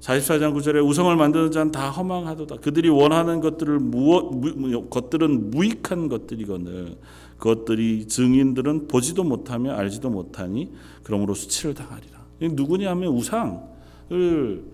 44장 0.00 0.54
9절에 0.54 0.86
우성을 0.86 1.14
만드는 1.16 1.50
자는 1.50 1.72
다 1.72 1.90
허망하도다. 1.90 2.56
그들이 2.56 2.88
원하는 2.88 3.40
것들을 3.40 3.78
무엇 3.80 4.32
무, 4.32 4.88
것들은 4.88 5.50
무익한 5.50 6.08
것들이거늘 6.08 6.96
그것들이 7.38 8.06
증인들은 8.06 8.88
보지도 8.88 9.24
못하며 9.24 9.72
알지도 9.72 10.10
못하니 10.10 10.72
그러므로 11.02 11.34
수치를 11.34 11.74
당하리라. 11.74 12.18
누구냐 12.40 12.90
하면 12.90 13.12
우상을 13.12 14.64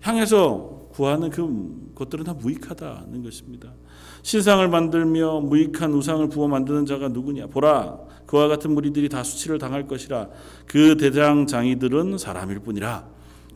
향해서 0.00 0.88
구하는 0.90 1.30
그 1.30 1.92
것들은 1.94 2.24
다 2.24 2.34
무익하다는 2.34 3.22
것입니다. 3.22 3.72
신상을 4.22 4.66
만들며 4.68 5.40
무익한 5.40 5.92
우상을 5.92 6.28
부어 6.28 6.48
만드는 6.48 6.86
자가 6.86 7.08
누구냐? 7.08 7.48
보라, 7.48 7.98
그와 8.26 8.48
같은 8.48 8.72
무리들이 8.72 9.08
다 9.08 9.22
수치를 9.22 9.58
당할 9.58 9.86
것이라. 9.86 10.28
그 10.66 10.96
대장 10.96 11.46
장이들은 11.46 12.16
사람일 12.16 12.60
뿐이라. 12.60 13.06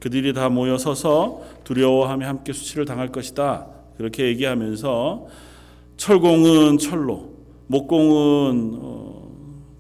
그들이 0.01 0.33
다 0.33 0.49
모여 0.49 0.77
서서 0.77 1.43
두려워하며 1.65 2.27
함께 2.27 2.53
수치를 2.53 2.85
당할 2.85 3.11
것이다. 3.11 3.67
그렇게 3.97 4.27
얘기하면서 4.27 5.27
철공은 5.97 6.79
철로, 6.79 7.38
목공은 7.69 8.79
어, 8.81 9.29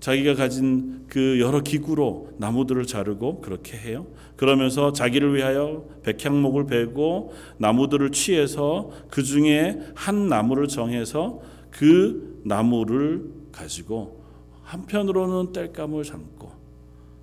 자기가 0.00 0.34
가진 0.34 1.04
그 1.08 1.40
여러 1.40 1.60
기구로 1.60 2.28
나무들을 2.36 2.86
자르고 2.86 3.40
그렇게 3.40 3.76
해요. 3.76 4.06
그러면서 4.36 4.92
자기를 4.92 5.34
위하여 5.34 5.84
백향목을 6.02 6.66
베고 6.66 7.32
나무들을 7.56 8.12
취해서 8.12 8.90
그 9.10 9.22
중에 9.22 9.80
한 9.94 10.28
나무를 10.28 10.68
정해서 10.68 11.40
그 11.70 12.40
나무를 12.44 13.24
가지고 13.50 14.22
한편으로는 14.62 15.52
땔감을 15.52 16.04
삶고 16.04 16.52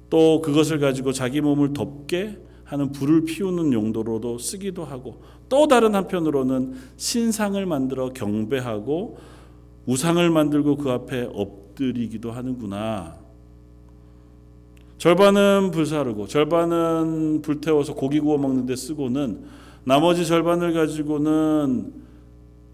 또 0.09 0.41
그것을 0.41 0.79
가지고 0.79 1.11
자기 1.11 1.41
몸을 1.41 1.73
덮게 1.73 2.37
하는 2.63 2.91
불을 2.91 3.25
피우는 3.25 3.73
용도로도 3.73 4.39
쓰기도 4.39 4.83
하고 4.83 5.21
또 5.47 5.67
다른 5.67 5.93
한편으로는 5.93 6.73
신상을 6.97 7.63
만들어 7.65 8.09
경배하고 8.09 9.17
우상을 9.85 10.29
만들고 10.29 10.77
그 10.77 10.89
앞에 10.91 11.29
엎드리기도 11.33 12.31
하는구나. 12.31 13.17
절반은 14.97 15.71
불사르고 15.71 16.27
절반은 16.27 17.41
불태워서 17.41 17.93
고기 17.95 18.19
구워 18.19 18.37
먹는데 18.37 18.75
쓰고는 18.75 19.45
나머지 19.83 20.25
절반을 20.25 20.73
가지고는 20.73 21.93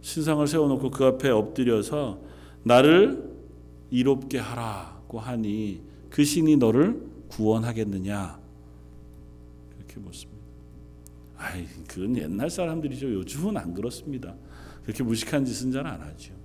신상을 0.01 0.45
세워놓고 0.47 0.91
그 0.91 1.05
앞에 1.05 1.29
엎드려서 1.29 2.19
나를 2.63 3.29
이롭게 3.89 4.37
하라고 4.37 5.19
하니 5.19 5.81
그 6.09 6.24
신이 6.24 6.57
너를 6.57 7.01
구원하겠느냐 7.27 8.39
그렇게 9.75 10.00
묻습니다. 10.00 10.41
아이 11.37 11.65
그건 11.87 12.15
옛날 12.17 12.50
사람들이죠. 12.50 13.13
요즘은 13.13 13.57
안 13.57 13.74
그렇습니다. 13.74 14.35
그렇게 14.83 15.03
무식한 15.03 15.43
짓은 15.43 15.71
잘 15.71 15.85
안 15.85 16.00
하죠. 16.00 16.40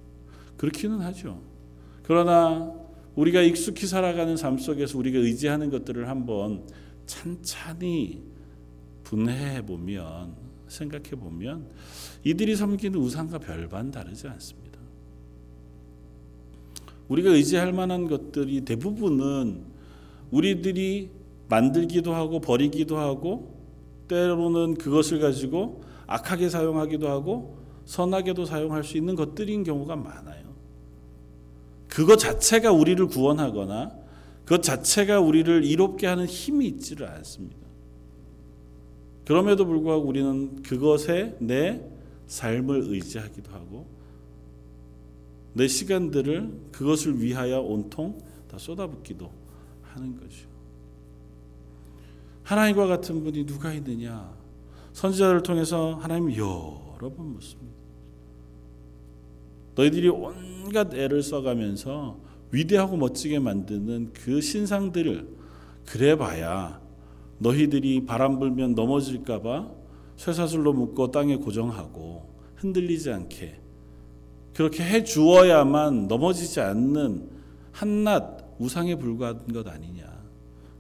그렇기는 0.56 1.00
하죠. 1.00 1.40
그러나 2.02 2.72
우리가 3.14 3.42
익숙히 3.42 3.86
살아가는 3.86 4.36
삶 4.36 4.58
속에서 4.58 4.98
우리가 4.98 5.18
의지하는 5.18 5.70
것들을 5.70 6.08
한번 6.08 6.64
찬찬히 7.06 8.22
분해해 9.04 9.64
보면 9.64 10.34
생각해 10.68 11.10
보면 11.10 11.66
이들이 12.24 12.56
섬기는 12.56 12.98
우상과 12.98 13.38
별반 13.38 13.90
다르지 13.90 14.26
않습니다. 14.28 14.66
우리가 17.08 17.30
의지할 17.30 17.72
만한 17.72 18.08
것들이 18.08 18.62
대부분은 18.62 19.62
우리들이 20.30 21.10
만들기도 21.48 22.12
하고 22.12 22.40
버리기도 22.40 22.98
하고 22.98 23.54
때로는 24.08 24.74
그것을 24.74 25.20
가지고 25.20 25.84
악하게 26.06 26.48
사용하기도 26.48 27.08
하고 27.08 27.58
선하게도 27.84 28.44
사용할 28.44 28.82
수 28.82 28.96
있는 28.96 29.14
것들인 29.14 29.62
경우가 29.62 29.96
많아요. 29.96 30.45
그것 31.96 32.16
자체가 32.16 32.72
우리를 32.72 33.06
구원하거나 33.06 33.90
그것 34.44 34.62
자체가 34.62 35.18
우리를 35.18 35.64
이롭게 35.64 36.06
하는 36.06 36.26
힘이 36.26 36.66
있지를 36.66 37.08
않습니다. 37.08 37.66
그럼에도 39.24 39.64
불구하고 39.64 40.04
우리는 40.06 40.60
그것에 40.60 41.38
내 41.40 41.82
삶을 42.26 42.82
의지하기도 42.88 43.50
하고 43.50 43.86
내 45.54 45.66
시간들을 45.66 46.68
그것을 46.70 47.22
위하여 47.22 47.62
온통 47.62 48.18
다 48.46 48.58
쏟아붓기도 48.58 49.32
하는 49.80 50.20
거죠. 50.20 50.46
하나님과 52.42 52.88
같은 52.88 53.24
분이 53.24 53.46
누가 53.46 53.72
있느냐? 53.72 54.36
선지자를 54.92 55.42
통해서 55.42 55.94
하나님 55.94 56.30
여러 56.32 57.10
번 57.16 57.32
묻습니다. 57.32 57.75
너희들이 59.76 60.08
온갖 60.08 60.92
애를 60.94 61.22
써가면서 61.22 62.18
위대하고 62.50 62.96
멋지게 62.96 63.38
만드는 63.38 64.12
그 64.12 64.40
신상들을 64.40 65.28
그래봐야 65.84 66.80
너희들이 67.38 68.06
바람 68.06 68.38
불면 68.38 68.74
넘어질까봐 68.74 69.70
쇠사슬로 70.16 70.72
묶어 70.72 71.10
땅에 71.10 71.36
고정하고 71.36 72.34
흔들리지 72.56 73.12
않게 73.12 73.60
그렇게 74.54 74.82
해 74.82 75.04
주어야만 75.04 76.08
넘어지지 76.08 76.60
않는 76.60 77.28
한낱 77.72 78.56
우상에 78.58 78.94
불과한 78.94 79.48
것 79.48 79.68
아니냐. 79.68 80.16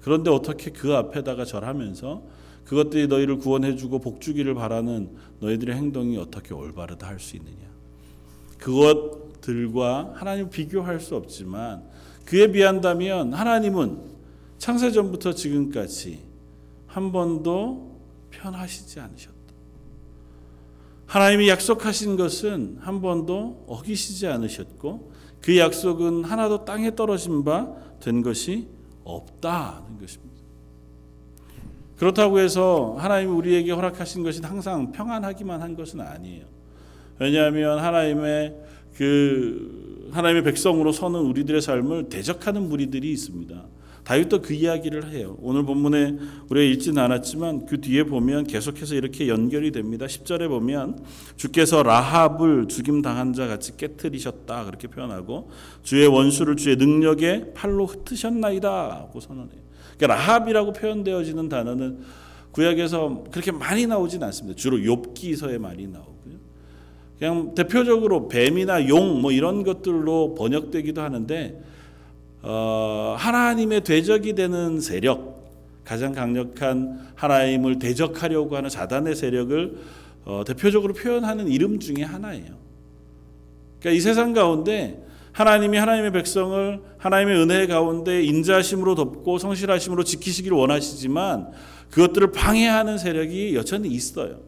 그런데 0.00 0.30
어떻게 0.30 0.70
그 0.70 0.94
앞에다가 0.94 1.44
절하면서 1.44 2.22
그것들이 2.64 3.06
너희를 3.06 3.36
구원해주고 3.36 3.98
복주기를 3.98 4.54
바라는 4.54 5.14
너희들의 5.40 5.76
행동이 5.76 6.16
어떻게 6.16 6.54
올바르다 6.54 7.06
할 7.06 7.20
수 7.20 7.36
있느냐. 7.36 7.75
그것들과 8.58 10.12
하나님 10.14 10.50
비교할 10.50 11.00
수 11.00 11.16
없지만 11.16 11.84
그에 12.24 12.50
비한다면 12.50 13.32
하나님은 13.34 13.98
창세전부터 14.58 15.32
지금까지 15.34 16.20
한 16.86 17.12
번도 17.12 17.96
편하시지 18.30 19.00
않으셨다. 19.00 19.36
하나님이 21.06 21.48
약속하신 21.48 22.16
것은 22.16 22.78
한 22.80 23.00
번도 23.00 23.64
어기시지 23.68 24.26
않으셨고 24.26 25.12
그 25.40 25.56
약속은 25.58 26.24
하나도 26.24 26.64
땅에 26.64 26.94
떨어진 26.94 27.44
바 27.44 27.86
된 28.00 28.22
것이 28.22 28.68
없다는 29.04 29.98
것입니다. 30.00 30.36
그렇다고 31.96 32.38
해서 32.38 32.94
하나님이 32.98 33.32
우리에게 33.32 33.72
허락하신 33.72 34.22
것이 34.22 34.42
항상 34.42 34.92
평안하기만 34.92 35.62
한 35.62 35.74
것은 35.74 36.00
아니에요. 36.00 36.44
왜냐하면 37.18 37.78
하나님의 37.78 38.54
그 38.96 40.08
하나님의 40.12 40.44
백성으로 40.44 40.92
서는 40.92 41.20
우리들의 41.20 41.60
삶을 41.60 42.08
대적하는 42.08 42.68
무리들이 42.68 43.10
있습니다. 43.12 43.64
다윗도 44.06 44.40
그 44.40 44.54
이야기를 44.54 45.10
해요. 45.10 45.36
오늘 45.40 45.64
본문에 45.64 46.16
우리가 46.48 46.64
읽지는 46.64 47.02
않았지만 47.02 47.66
그 47.66 47.80
뒤에 47.80 48.04
보면 48.04 48.44
계속해서 48.44 48.94
이렇게 48.94 49.26
연결이 49.26 49.72
됩니다. 49.72 50.06
10절에 50.06 50.48
보면 50.48 51.00
주께서 51.34 51.82
라합을 51.82 52.68
죽임 52.68 53.02
당한 53.02 53.32
자 53.32 53.48
같이 53.48 53.76
깨뜨리셨다 53.76 54.64
그렇게 54.64 54.86
표현하고 54.86 55.50
주의 55.82 56.06
원수를 56.06 56.54
주의 56.54 56.76
능력에 56.76 57.52
팔로 57.54 57.84
흩으셨나이다고 57.86 59.18
선언해요. 59.18 59.60
그러니까 59.98 60.14
라합이라고 60.14 60.72
표현되어지는 60.72 61.48
단어는 61.48 61.98
구약에서 62.52 63.24
그렇게 63.32 63.50
많이 63.50 63.88
나오진 63.88 64.22
않습니다. 64.22 64.56
주로 64.56 64.78
욥기서에 64.78 65.58
많이 65.58 65.88
나오고요. 65.88 66.15
그냥 67.18 67.54
대표적으로 67.54 68.28
뱀이나 68.28 68.88
용 68.88 69.20
뭐 69.20 69.32
이런 69.32 69.64
것들로 69.64 70.34
번역되기도 70.34 71.00
하는데 71.00 71.62
어, 72.42 73.16
하나님의 73.18 73.82
대적이 73.82 74.34
되는 74.34 74.80
세력, 74.80 75.50
가장 75.84 76.12
강력한 76.12 77.08
하나님을 77.14 77.78
대적하려고 77.78 78.56
하는 78.56 78.70
사단의 78.70 79.16
세력을 79.16 79.78
어, 80.26 80.42
대표적으로 80.46 80.92
표현하는 80.92 81.48
이름 81.48 81.78
중에 81.80 82.04
하나예요. 82.04 82.54
그러니까 83.80 83.90
이 83.96 84.00
세상 84.00 84.32
가운데 84.32 85.02
하나님이 85.32 85.76
하나님의 85.76 86.12
백성을 86.12 86.80
하나님의 86.98 87.36
은혜 87.36 87.66
가운데 87.66 88.22
인자심으로 88.22 88.94
돕고 88.94 89.38
성실하심으로 89.38 90.04
지키시기를 90.04 90.56
원하시지만 90.56 91.52
그것들을 91.90 92.32
방해하는 92.32 92.98
세력이 92.98 93.54
여전히 93.54 93.88
있어요. 93.88 94.45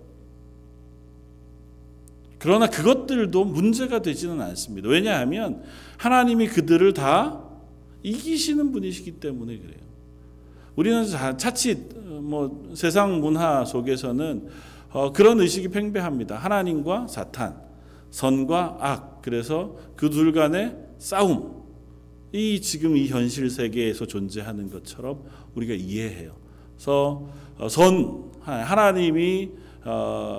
그러나 2.39 2.69
그것들도 2.69 3.45
문제가 3.45 4.01
되지는 4.01 4.41
않습니다. 4.41 4.89
왜냐하면 4.89 5.63
하나님이 5.97 6.47
그들을 6.49 6.93
다 6.95 7.45
이기시는 8.03 8.73
분이시기 8.73 9.13
때문에 9.13 9.59
그래요. 9.59 9.89
우리는 10.77 11.05
자칫 11.37 11.79
뭐 12.23 12.71
세상 12.75 13.21
문화 13.21 13.65
속에서는 13.65 14.49
어, 14.91 15.13
그런 15.13 15.41
의식이 15.41 15.69
팽배합니다. 15.69 16.37
하나님과 16.37 17.09
사탄, 17.09 17.61
선과 18.11 18.79
악. 18.81 19.23
그래서 19.23 19.77
그 19.97 20.09
둘 20.11 20.33
간의 20.33 20.77
싸움. 20.99 21.59
이 22.33 22.61
지금 22.61 22.97
이 22.97 23.09
현실 23.09 23.51
세계에서 23.51 24.07
존재하는 24.07 24.71
것처럼 24.71 25.25
우리가 25.55 25.75
이해해요. 25.75 26.37
그래서 26.77 27.29
어, 27.59 27.69
선 27.69 28.31
하나님이 28.41 29.51
어, 29.51 29.68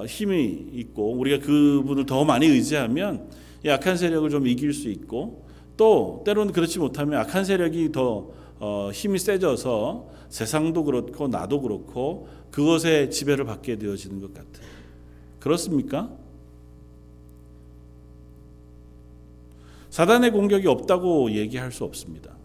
힘이 0.07 0.67
있고 0.73 1.13
우리가 1.13 1.45
그분을 1.45 2.05
더 2.05 2.23
많이 2.25 2.45
의지하면 2.45 3.29
약한 3.65 3.97
세력을 3.97 4.29
좀 4.29 4.47
이길 4.47 4.73
수 4.73 4.89
있고 4.89 5.45
또 5.77 6.21
때로는 6.25 6.53
그렇지 6.53 6.79
못하면 6.79 7.19
악한 7.19 7.45
세력이 7.45 7.91
더 7.91 8.31
어, 8.59 8.91
힘이 8.93 9.19
세져서 9.19 10.09
세상도 10.29 10.83
그렇고 10.83 11.27
나도 11.27 11.62
그렇고 11.62 12.27
그것에 12.51 13.09
지배를 13.09 13.45
받게 13.45 13.77
되어지는 13.77 14.19
것 14.19 14.33
같아요. 14.33 14.67
그렇습니까? 15.39 16.12
사단의 19.89 20.31
공격이 20.31 20.67
없다고 20.67 21.31
얘기할 21.31 21.71
수 21.71 21.83
없습니다. 21.83 22.35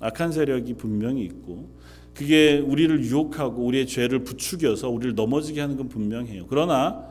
악한 0.00 0.32
세력이 0.32 0.74
분명히 0.74 1.24
있고 1.24 1.68
그게 2.14 2.58
우리를 2.58 3.04
유혹하고 3.04 3.64
우리의 3.64 3.86
죄를 3.86 4.22
부추겨서 4.22 4.88
우리를 4.88 5.14
넘어지게 5.14 5.60
하는 5.60 5.76
건 5.76 5.88
분명해요. 5.88 6.46
그러나 6.48 7.04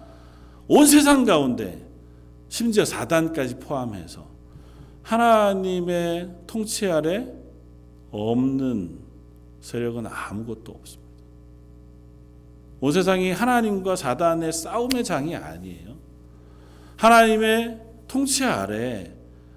온 0.68 0.88
세상 0.88 1.26
가운데 1.26 1.86
심지어 2.48 2.86
사단까지 2.86 3.60
포함해서 3.60 4.26
하나님의 5.02 6.30
통치 6.48 6.88
아래 6.88 7.28
없는 8.12 9.00
세력은 9.60 10.08
아무것도 10.08 10.72
없습니다. 10.72 11.04
온 12.80 12.92
세상이 12.92 13.32
하나님과 13.32 13.96
사단의 13.96 14.54
싸움의 14.54 15.04
장이 15.04 15.36
아니에요. 15.36 15.96
하나님의 16.96 17.82
통치 18.08 18.46
아래 18.46 19.12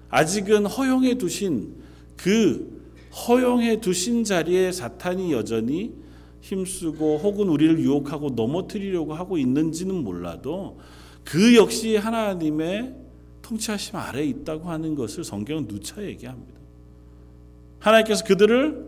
아직은 0.09 0.65
허용해 0.65 1.17
두신 1.17 1.75
그 2.17 2.76
허용해 3.17 3.81
두신 3.81 4.23
자리에 4.23 4.71
사탄이 4.71 5.31
여전히 5.31 5.93
힘쓰고 6.41 7.17
혹은 7.17 7.49
우리를 7.49 7.79
유혹하고 7.79 8.31
넘어뜨리려고 8.31 9.13
하고 9.13 9.37
있는지는 9.37 9.95
몰라도 9.95 10.79
그 11.23 11.55
역시 11.55 11.97
하나님의 11.97 12.95
통치하심 13.41 13.95
아래에 13.95 14.25
있다고 14.25 14.69
하는 14.69 14.95
것을 14.95 15.23
성경은 15.23 15.67
누차 15.67 16.03
얘기합니다. 16.03 16.59
하나님께서 17.79 18.23
그들을 18.23 18.87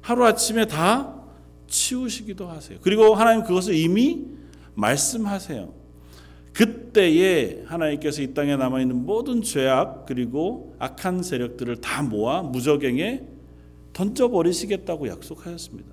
하루아침에 0.00 0.66
다 0.66 1.22
치우시기도 1.68 2.48
하세요. 2.48 2.78
그리고 2.82 3.14
하나님 3.14 3.44
그것을 3.44 3.74
이미 3.74 4.26
말씀하세요. 4.74 5.72
그때에 6.52 7.62
하나님께서 7.64 8.20
이 8.20 8.34
땅에 8.34 8.56
남아 8.56 8.82
있는 8.82 9.06
모든 9.06 9.40
죄악 9.40 10.04
그리고 10.06 10.74
악한 10.78 11.22
세력들을 11.22 11.76
다 11.76 12.02
모아 12.02 12.42
무적행에 12.42 13.31
던져 13.92 14.28
버리시겠다고 14.28 15.08
약속하셨습니다. 15.08 15.90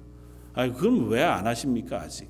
아, 0.54 0.72
그건 0.72 1.08
왜 1.10 1.24
안 1.24 1.46
하십니까 1.48 2.02
아직? 2.02 2.28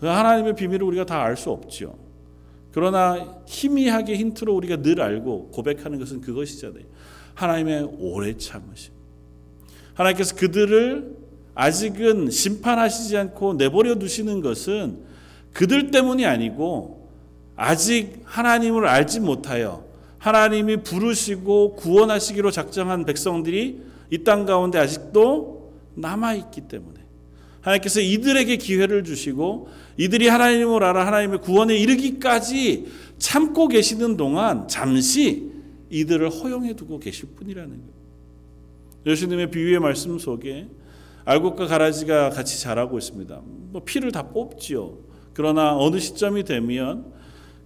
그 0.00 0.06
하나님의 0.06 0.54
비밀을 0.56 0.82
우리가 0.84 1.04
다 1.06 1.22
알 1.22 1.36
수 1.36 1.50
없죠. 1.50 1.96
그러나 2.72 3.42
희미하게 3.46 4.16
힌트로 4.16 4.54
우리가 4.56 4.76
늘 4.82 5.00
알고 5.00 5.50
고백하는 5.50 5.98
것은 5.98 6.20
그것이잖아요. 6.20 6.84
하나님의 7.34 7.90
오래 7.98 8.36
참으심. 8.36 8.92
하나님께서 9.94 10.36
그들을 10.36 11.16
아직은 11.54 12.30
심판하시지 12.30 13.16
않고 13.16 13.54
내버려 13.54 13.96
두시는 13.96 14.40
것은 14.40 15.00
그들 15.52 15.90
때문이 15.90 16.24
아니고 16.24 17.08
아직 17.56 18.20
하나님을 18.24 18.86
알지 18.88 19.20
못하여 19.20 19.84
하나님이 20.18 20.78
부르시고 20.78 21.76
구원하시기로 21.76 22.50
작정한 22.50 23.04
백성들이 23.04 23.82
이 24.12 24.18
땅 24.24 24.44
가운데 24.44 24.78
아직도 24.78 25.72
남아 25.94 26.34
있기 26.34 26.62
때문에 26.68 27.00
하나님께서 27.62 28.00
이들에게 28.00 28.56
기회를 28.56 29.04
주시고 29.04 29.68
이들이 29.96 30.28
하나님을 30.28 30.84
알아 30.84 31.06
하나님의 31.06 31.40
구원에 31.40 31.76
이르기까지 31.76 32.86
참고 33.18 33.68
계시는 33.68 34.16
동안 34.16 34.68
잠시 34.68 35.50
이들을 35.90 36.28
허용해 36.28 36.74
두고 36.74 36.98
계실 36.98 37.28
뿐이라는 37.36 37.70
거예요. 37.70 37.92
예수님의 39.06 39.50
비유의 39.50 39.80
말씀 39.80 40.18
속에 40.18 40.68
알곡과 41.24 41.66
가라지가 41.66 42.30
같이 42.30 42.60
자라고 42.60 42.98
있습니다. 42.98 43.40
뭐 43.44 43.82
피를 43.84 44.12
다 44.12 44.28
뽑지요. 44.28 44.98
그러나 45.32 45.76
어느 45.76 45.98
시점이 45.98 46.44
되면 46.44 47.12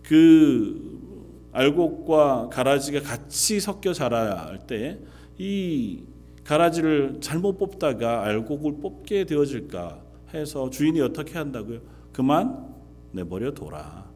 그 0.03 1.49
알곡과 1.53 2.51
가라지가 2.53 3.01
같이 3.01 3.61
섞여 3.61 3.93
자랄 3.93 4.61
때이 4.67 6.03
가라지를 6.47 7.19
잘못 7.21 7.59
뽑다가 7.59 8.23
알곡을 8.25 8.79
뽑게 8.81 9.25
되어질까 9.25 10.01
해서 10.33 10.71
주인이 10.71 11.01
어떻게 11.01 11.37
한다고요? 11.39 11.81
그만 12.13 12.73
내버려 13.11 13.53
둬라. 13.53 14.09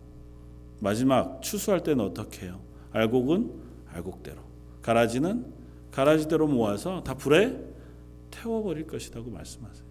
마지막 0.78 1.42
추수할 1.42 1.82
때는 1.82 2.04
어떻게 2.04 2.46
해요? 2.46 2.60
알곡은 2.92 3.50
알곡대로, 3.88 4.40
가라지는 4.80 5.44
가라지대로 5.90 6.46
모아서 6.46 7.02
다 7.02 7.14
불에 7.14 7.58
태워버릴 8.30 8.86
것이라고 8.86 9.28
말씀하세요. 9.28 9.84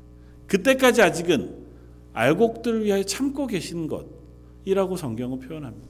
그때까지 0.48 1.02
아직은 1.02 1.68
알곡들을 2.14 2.86
위하여 2.86 3.04
참고 3.04 3.48
계신 3.48 3.88
것이라고 3.88 4.96
성경은 4.96 5.40
표현합니다. 5.42 5.90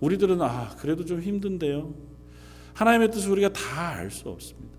우리들은 0.00 0.42
아 0.42 0.76
그래도 0.76 1.04
좀 1.06 1.22
힘든데요. 1.22 1.94
하나님의 2.74 3.10
뜻을 3.10 3.30
우리가 3.32 3.52
다 3.54 3.94
알 3.94 4.10
수 4.10 4.28
없습니다. 4.28 4.73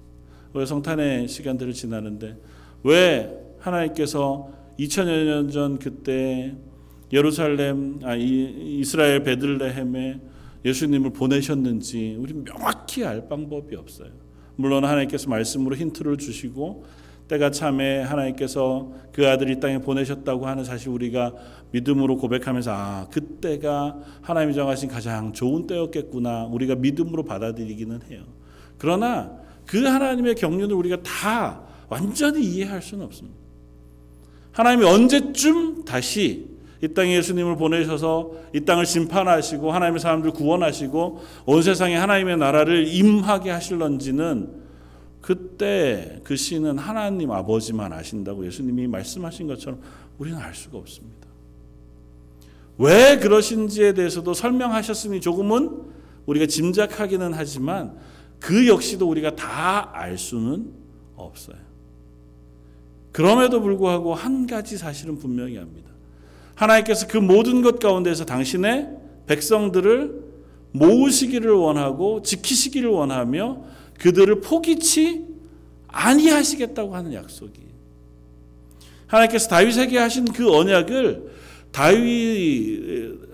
왜 0.55 0.65
성탄의 0.65 1.27
시간들을 1.27 1.73
지나는데 1.73 2.37
왜 2.83 3.37
하나님께서 3.59 4.49
2000여 4.79 5.25
년 5.25 5.49
전 5.49 5.77
그때 5.77 6.55
예루살렘 7.11 7.99
아 8.03 8.15
이스라엘 8.15 9.21
베들레헴에 9.23 10.21
예수님을 10.63 11.11
보내셨는지 11.11 12.15
우리 12.17 12.33
명확히 12.33 13.03
알 13.03 13.27
방법이 13.27 13.75
없어요. 13.75 14.09
물론 14.55 14.85
하나님께서 14.85 15.29
말씀으로 15.29 15.75
힌트를 15.75 16.17
주시고 16.17 16.85
때가 17.27 17.51
참에 17.51 18.01
하나님께서 18.01 18.93
그 19.11 19.27
아들 19.27 19.49
이 19.49 19.59
땅에 19.59 19.79
보내셨다고 19.79 20.47
하는 20.47 20.63
사실 20.63 20.87
우리가 20.89 21.33
믿음으로 21.71 22.15
고백하면서 22.15 22.71
아 22.71 23.07
그때가 23.11 23.97
하나님이 24.21 24.53
정하신 24.53 24.87
가장 24.87 25.33
좋은 25.33 25.67
때였겠구나 25.67 26.45
우리가 26.45 26.75
믿음으로 26.75 27.23
받아들이기는 27.23 28.03
해요. 28.09 28.23
그러나 28.77 29.44
그 29.65 29.83
하나님의 29.83 30.35
경륜을 30.35 30.75
우리가 30.75 31.01
다 31.03 31.61
완전히 31.89 32.43
이해할 32.43 32.81
수는 32.81 33.05
없습니다. 33.05 33.37
하나님이 34.51 34.85
언제쯤 34.85 35.85
다시 35.85 36.55
이 36.81 36.93
땅에 36.93 37.15
예수님을 37.17 37.57
보내셔서 37.57 38.31
이 38.53 38.61
땅을 38.61 38.85
심판하시고 38.85 39.71
하나님의 39.71 39.99
사람들 39.99 40.31
구원하시고 40.31 41.21
온 41.45 41.61
세상에 41.61 41.95
하나님의 41.95 42.37
나라를 42.37 42.87
임하게 42.87 43.49
하실런지는 43.51 44.65
그때 45.21 46.21
그 46.23 46.35
씨는 46.35 46.77
하나님 46.77 47.31
아버지만 47.31 47.91
아신다고 47.91 48.45
예수님이 48.45 48.87
말씀하신 48.87 49.47
것처럼 49.47 49.81
우리는 50.19 50.37
알 50.37 50.53
수가 50.53 50.77
없습니다. 50.77 51.27
왜 52.77 53.17
그러신지에 53.17 53.93
대해서도 53.93 54.33
설명하셨으니 54.33 55.21
조금은 55.21 55.81
우리가 56.25 56.45
짐작하기는 56.45 57.33
하지만 57.33 57.97
그 58.39 58.67
역시도 58.67 59.07
우리가 59.09 59.35
다 59.35 59.91
알 59.93 60.17
수는 60.17 60.71
없어요. 61.15 61.57
그럼에도 63.11 63.61
불구하고 63.61 64.13
한 64.13 64.45
가지 64.45 64.77
사실은 64.77 65.17
분명히 65.17 65.57
합니다. 65.57 65.89
하나님께서 66.55 67.07
그 67.07 67.17
모든 67.17 67.61
것 67.61 67.79
가운데서 67.79 68.25
당신의 68.25 68.89
백성들을 69.25 70.23
모으시기를 70.73 71.51
원하고 71.51 72.21
지키시기를 72.21 72.89
원하며 72.89 73.63
그들을 73.99 74.41
포기치 74.41 75.25
아니하시겠다고 75.87 76.93
하는 76.95 77.13
약속이. 77.13 77.61
하나님께서 79.07 79.47
다윗에게 79.47 79.97
하신 79.97 80.25
그 80.25 80.53
언약을 80.53 81.31
다윗 81.71 83.24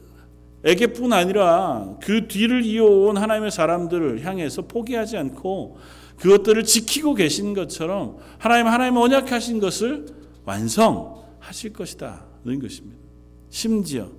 에게뿐 0.63 1.11
아니라 1.11 1.97
그 2.01 2.27
뒤를 2.27 2.63
이어온 2.63 3.17
하나님의 3.17 3.51
사람들을 3.51 4.23
향해서 4.23 4.63
포기하지 4.63 5.17
않고 5.17 5.77
그것들을 6.17 6.63
지키고 6.63 7.15
계신 7.15 7.53
것처럼 7.53 8.17
하나님 8.37 8.67
하나님 8.67 8.97
언약하신 8.97 9.59
것을 9.59 10.05
완성하실 10.45 11.73
것이다는 11.73 12.59
것입니다. 12.61 13.01
심지어 13.49 14.09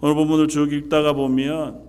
오늘 0.00 0.16
본문을 0.16 0.48
쭉 0.48 0.72
읽다가 0.72 1.12
보면 1.12 1.84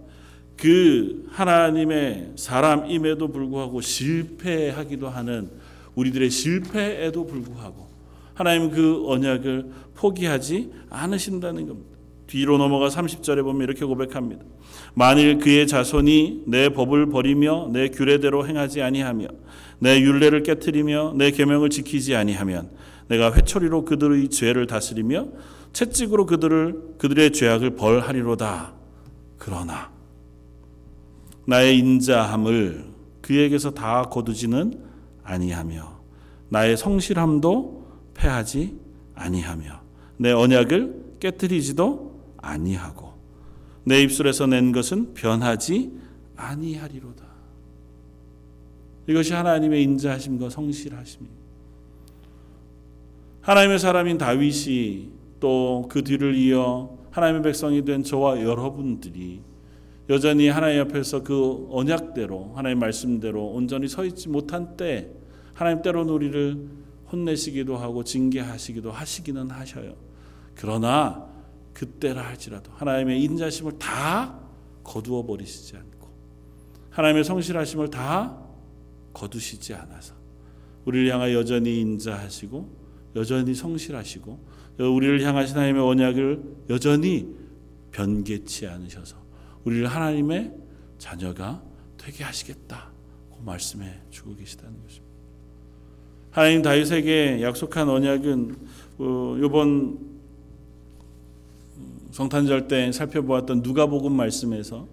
그 0.56 1.26
하나님의 1.32 2.34
사람임에도 2.36 3.28
불구하고 3.28 3.82
실패하기도 3.82 5.10
하는 5.10 5.50
우리들의 5.96 6.30
실패에도 6.30 7.26
불구하고 7.26 7.88
하나님 8.34 8.70
그 8.70 9.04
언약을 9.08 9.72
포기하지 9.96 10.72
않으신다는 10.90 11.68
겁니다. 11.68 11.95
뒤로 12.28 12.58
넘어가 12.58 12.88
30절에 12.88 13.44
보면 13.44 13.64
이렇게 13.64 13.86
고백합니다. 13.86 14.44
만일 14.94 15.38
그의 15.38 15.68
자손이 15.68 16.44
내 16.48 16.70
법을 16.70 17.10
버리며 17.10 17.70
내 17.72 17.90
규례대로 17.90 18.48
행하지 18.48 18.82
아니하며 18.82 19.28
내 19.80 20.00
율례를 20.00 20.44
깨뜨리며 20.44 21.14
내 21.16 21.32
계명을 21.32 21.70
지키지 21.70 22.16
아니하면 22.16 22.70
내가 23.08 23.34
회초리로 23.34 23.86
그들의 23.86 24.30
죄를 24.30 24.68
다스리며 24.68 25.28
채찍으로 25.74 26.26
그들을 26.26 26.96
그들의 26.98 27.34
죄악을 27.34 27.76
벌하리로다. 27.76 28.74
그러나 29.38 29.92
나의 31.46 31.78
인자함을 31.78 32.86
그에게서 33.22 33.72
다 33.72 34.04
거두지는 34.04 34.82
아니하며 35.24 36.00
나의 36.50 36.78
성실함도 36.78 37.86
패하지 38.14 38.80
아니하며 39.16 39.82
내 40.18 40.32
언약을 40.32 41.06
깨뜨리지도 41.20 42.15
아니하고 42.46 43.14
내 43.84 44.02
입술에서 44.02 44.48
낸 44.48 44.72
것은 44.72 45.14
변하지 45.14 45.92
아니하리로다. 46.36 47.26
이것이 49.08 49.34
하나님의 49.34 49.84
인자하심과 49.84 50.50
성실하심입니다. 50.50 51.46
하나님의 53.42 53.80
사람인 53.80 54.18
다윗이 54.18 55.10
또 55.40 55.88
그 55.90 56.04
뒤를 56.04 56.36
이어 56.36 56.98
하나님의 57.12 57.44
백성이 57.44 57.86
된 57.86 58.04
저와 58.04 58.42
여러분들이 58.42 59.42
여전히 60.10 60.50
하나님 60.50 60.82
앞에서 60.82 61.24
그 61.24 61.68
언약대로 61.72 62.54
하나님 62.56 62.80
말씀대로 62.80 63.46
온전히 63.48 63.88
서 63.88 64.06
있지 64.06 64.30
못한 64.30 64.76
때 64.76 65.10
하나님 65.54 65.82
때로는 65.82 66.14
우리를 66.14 66.68
혼내시기도 67.12 67.78
하고 67.78 68.04
징계하시기도 68.04 68.92
하시기는 68.92 69.50
하셔요. 69.52 69.94
그러나 70.56 71.35
그때라 71.76 72.26
할지라도 72.26 72.72
하나님의 72.74 73.22
인자심을 73.24 73.78
다 73.78 74.40
거두어 74.84 75.26
버리시지 75.26 75.76
않고 75.76 76.10
하나님의 76.90 77.24
성실하심을 77.24 77.90
다 77.90 78.42
거두시지 79.14 79.74
않아서 79.74 80.16
우리를 80.86 81.12
향하여 81.14 81.34
여전히 81.34 81.80
인자하시고 81.82 82.86
여전히 83.18 83.54
성실하시고 83.54 84.56
우리를 84.80 85.22
향하신 85.22 85.56
하나님의 85.58 85.82
언약을 85.84 86.44
여전히 86.70 87.36
변개치 87.92 88.68
않으셔서 88.68 89.18
우리를 89.66 89.86
하나님의 89.88 90.54
자녀가 90.98 91.62
되게 91.98 92.24
하시겠다고 92.24 93.42
말씀해 93.44 94.02
주고 94.10 94.36
계시다는 94.36 94.82
것입니다. 94.82 95.06
하나님 96.32 96.62
다윗에게 96.62 97.42
약속한 97.42 97.90
언약은 97.90 98.56
어, 98.98 99.38
이번 99.44 100.15
성탄절 102.12 102.68
때 102.68 102.92
살펴보았던 102.92 103.62
누가복음 103.62 104.12
말씀에서 104.14 104.88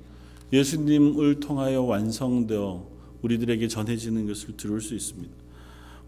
예수님을 0.52 1.40
통하여 1.40 1.82
완성되어 1.82 2.86
우리들에게 3.22 3.68
전해지는 3.68 4.26
것을 4.26 4.56
들을 4.56 4.80
수 4.80 4.94
있습니다. 4.94 5.32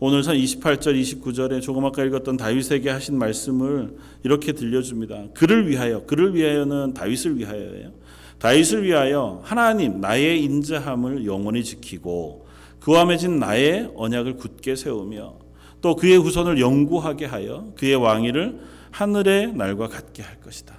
오늘 0.01 0.23
28절 0.23 1.01
29절에 1.01 1.63
조금 1.63 1.85
아까 1.85 2.05
읽었던 2.05 2.37
다윗에게 2.37 2.91
하신 2.91 3.17
말씀을 3.17 3.97
이렇게 4.25 4.53
들려줍니다. 4.53 5.29
그를 5.35 5.69
위하여 5.69 6.05
그를 6.05 6.35
위하여는 6.35 6.95
다윗을 6.95 7.39
위하여예요. 7.39 7.93
다윗을 8.39 8.83
위하여 8.83 9.41
하나님 9.45 10.01
나의 10.01 10.43
인자함을 10.43 11.25
영원히 11.25 11.63
지키고 11.63 12.47
그와 12.81 13.07
맺은 13.07 13.39
나의 13.39 13.93
언약을 13.95 14.37
굳게 14.37 14.77
세우며 14.77 15.37
또 15.81 15.97
그의 15.97 16.19
후손을 16.19 16.61
영구하게 16.61 17.27
하여 17.27 17.73
그의 17.77 17.95
왕위를 17.95 18.61
하늘의 18.95 19.55
날과 19.55 19.89
같게 19.89 20.23
할 20.23 20.41
것이다. 20.41 20.73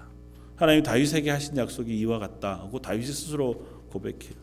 하나님 0.56 0.84
다윗에게 0.84 1.30
하신 1.30 1.58
약속이 1.58 2.00
이와 2.00 2.18
같다 2.18 2.62
하고 2.62 2.80
다윗이 2.80 3.08
스스로 3.08 3.66
고백해요. 3.90 4.34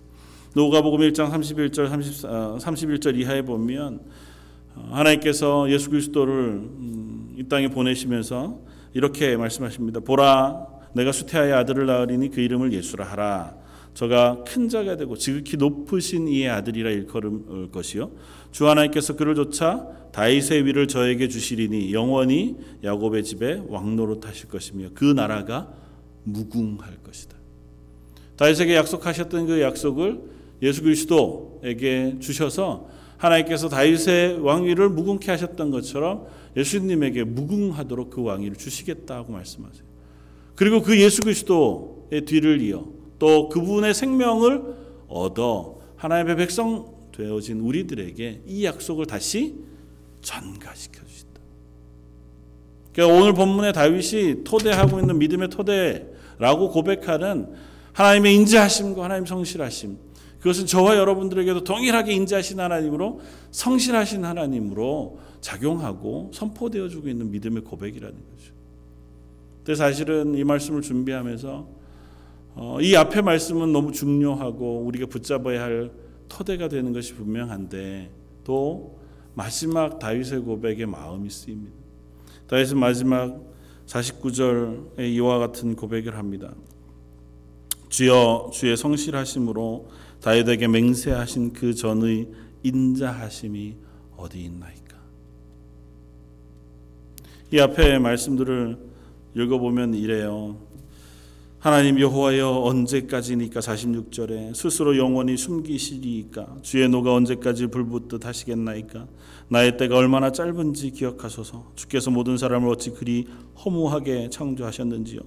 누가복음 0.55 1.01
1장 1.01 1.31
31절 1.31 1.89
30, 1.89 2.27
31절 2.27 3.17
이하에 3.17 3.41
보면 3.41 4.03
하나님께서 4.91 5.71
예수 5.71 5.89
그리스도를 5.89 6.69
이 7.39 7.45
땅에 7.49 7.69
보내시면서 7.69 8.61
이렇게 8.93 9.39
말씀하십니다. 9.39 10.01
보라 10.01 10.67
내가 10.95 11.11
수태하여 11.11 11.57
아들을 11.57 11.87
낳으리니 11.87 12.29
그 12.29 12.43
이름을 12.43 12.75
예수라 12.75 13.07
하라. 13.07 13.57
저가 13.95 14.45
큰 14.47 14.69
자가 14.69 14.97
되고 14.97 15.17
지극히 15.17 15.57
높으신 15.57 16.29
이의 16.29 16.51
아들이라 16.51 16.91
일컬을 16.91 17.71
것이요 17.73 18.11
주 18.53 18.69
하나님께서 18.69 19.17
그를 19.17 19.35
쫓아 19.35 19.89
다윗의 20.13 20.67
위를 20.67 20.87
저에게 20.87 21.29
주시리니 21.29 21.93
영원히 21.93 22.57
야곱의 22.85 23.25
집에 23.25 23.63
왕노릇 23.67 24.27
하실 24.27 24.49
것이며 24.49 24.91
그 24.95 25.05
나라가 25.05 25.73
무궁할 26.25 26.99
것이다. 27.03 27.37
다윗에게 28.37 28.77
약속하셨던 28.77 29.47
그 29.47 29.61
약속을 29.61 30.21
예수 30.63 30.83
그리스도에게 30.83 32.17
주셔서 32.21 32.89
하나님께서 33.17 33.69
다윗의 33.69 34.41
왕위를 34.41 34.91
무궁케 34.91 35.31
하셨던 35.31 35.71
것처럼 35.71 36.27
예수님에게 36.57 37.25
무궁하도록 37.25 38.11
그 38.11 38.23
왕위를 38.23 38.57
주시겠다고 38.57 39.33
말씀하세요. 39.33 39.85
그리고 40.55 40.83
그 40.83 41.01
예수 41.01 41.23
그리스도의 41.23 42.25
뒤를 42.27 42.61
이어 42.61 42.85
또 43.19 43.49
그분의 43.49 43.95
생명을 43.95 44.63
얻어 45.09 45.79
하나님의 45.97 46.37
백성 46.37 46.92
되어진 47.13 47.61
우리들에게 47.61 48.43
이 48.47 48.65
약속을 48.65 49.07
다시 49.07 49.55
전가시켜 50.23 51.05
주신다. 51.07 51.41
그러니까 52.93 53.19
오늘 53.19 53.33
본문의 53.33 53.73
다윗이 53.73 54.45
토대하고 54.45 55.01
있는 55.01 55.19
믿음의 55.19 55.49
토대라고 55.49 56.71
고백하는 56.71 57.53
하나님의 57.93 58.35
인자하심과 58.37 59.05
하나님 59.05 59.27
성실하심 59.27 59.99
그것은 60.39 60.67
저와 60.67 60.97
여러분들에게도 60.97 61.63
동일하게 61.63 62.15
인자하신 62.15 62.59
하나님으로 62.59 63.21
성실하신 63.53 64.25
하나님으로 64.25 65.21
작용하고 65.41 66.31
선포되어 66.35 66.89
주고 66.89 67.09
있는 67.09 67.31
믿음의 67.31 67.63
고백이라는 67.63 68.15
거죠. 68.15 68.53
근데 69.59 69.77
사실은 69.77 70.35
이 70.35 70.43
말씀을 70.43 70.83
준비하면서 70.83 71.83
어, 72.55 72.79
이 72.81 72.97
앞의 72.97 73.23
말씀은 73.23 73.73
너무 73.73 73.93
중요하고 73.93 74.81
우리가 74.81 75.07
붙잡아야 75.07 75.63
할 75.63 75.91
토대가 76.33 76.69
되는 76.69 76.93
것이 76.93 77.15
분명한데 77.15 78.11
또 78.45 78.99
마지막 79.35 79.99
다윗의 79.99 80.41
고백에 80.41 80.87
마음이 80.87 81.29
쓰입니다. 81.29 81.77
다윗은 82.47 82.79
마지막 82.79 83.39
49절에 83.87 85.01
이와 85.13 85.39
같은 85.39 85.77
고백을 85.77 86.17
합니다. 86.17 86.55
주여 87.89 88.51
주의 88.53 88.75
성실하심으로 88.77 89.89
다윗에게 90.23 90.69
맹세하신 90.69 91.53
그 91.53 91.75
전의 91.75 92.29
인자하심이 92.63 93.77
어디 94.17 94.45
있나이까? 94.45 94.97
이 97.53 97.61
앞에 97.61 97.99
말씀들을 97.99 98.79
읽어보면 99.35 99.95
이래요. 99.95 100.57
하나님 101.63 102.01
여호와여 102.01 102.63
언제까지니까? 102.65 103.61
46절에. 103.61 104.53
스스로 104.53 104.99
영원히 104.99 105.37
숨기시리이까? 105.37 106.57
주의 106.63 106.89
노가 106.89 107.15
언제까지 107.15 107.69
불붙듯 107.69 108.27
하시겠나이까? 108.27 109.07
나의 109.47 109.77
때가 109.77 109.97
얼마나 109.97 110.33
짧은지 110.33 110.91
기억하소서. 110.91 111.71
주께서 111.77 112.11
모든 112.11 112.37
사람을 112.37 112.69
어찌 112.69 112.91
그리 112.91 113.29
허무하게 113.65 114.31
창조하셨는지요? 114.31 115.21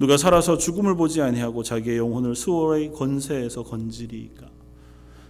누가 0.00 0.16
살아서 0.16 0.58
죽음을 0.58 0.96
보지 0.96 1.22
아니하고 1.22 1.62
자기의 1.62 1.98
영혼을 1.98 2.34
수월의 2.34 2.90
권세에서 2.90 3.62
건지리까? 3.62 4.50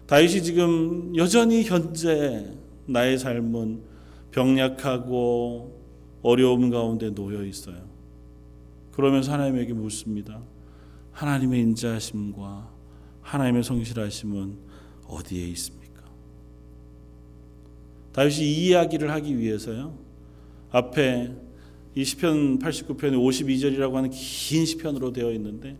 다윗이 0.06 0.42
지금 0.42 1.12
여전히 1.16 1.64
현재 1.64 2.46
나의 2.86 3.18
삶은 3.18 3.82
병약하고 4.30 5.82
어려움 6.22 6.70
가운데 6.70 7.12
놓여 7.12 7.44
있어요. 7.44 7.89
그러면서 8.92 9.32
하나님에게 9.32 9.72
묻습니다. 9.72 10.42
하나님의 11.12 11.60
인자하심과 11.60 12.70
하나님의 13.22 13.62
성실하심은 13.62 14.58
어디에 15.06 15.46
있습니까? 15.48 16.04
다윗이 18.12 18.38
이 18.40 18.68
이야기를 18.68 19.10
하기 19.10 19.38
위해서요. 19.38 19.98
앞에 20.70 21.34
이 21.94 22.04
시편 22.04 22.60
89편이 22.60 23.14
52절이라고 23.14 23.94
하는 23.94 24.10
긴 24.10 24.64
시편으로 24.64 25.12
되어 25.12 25.32
있는데 25.32 25.76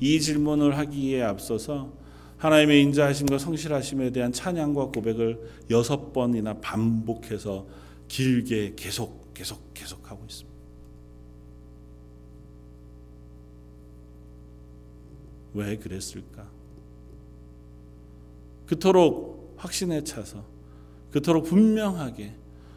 이 0.00 0.20
질문을 0.20 0.76
하기에 0.78 1.22
앞서서 1.22 1.92
하나님의 2.38 2.82
인자하심과 2.82 3.38
성실하심에 3.38 4.10
대한 4.10 4.32
찬양과 4.32 4.86
고백을 4.86 5.40
여섯 5.70 6.12
번이나 6.12 6.54
반복해서 6.54 7.66
길게 8.08 8.74
계속 8.74 9.32
계속 9.32 9.72
계속 9.74 10.10
하고 10.10 10.24
있습니다. 10.28 10.51
왜 15.54 15.76
그랬을까? 15.76 16.48
그토록 18.66 19.54
확신에 19.56 20.02
차서 20.02 20.44
그토록 21.10 21.44
분명하게 21.44 22.34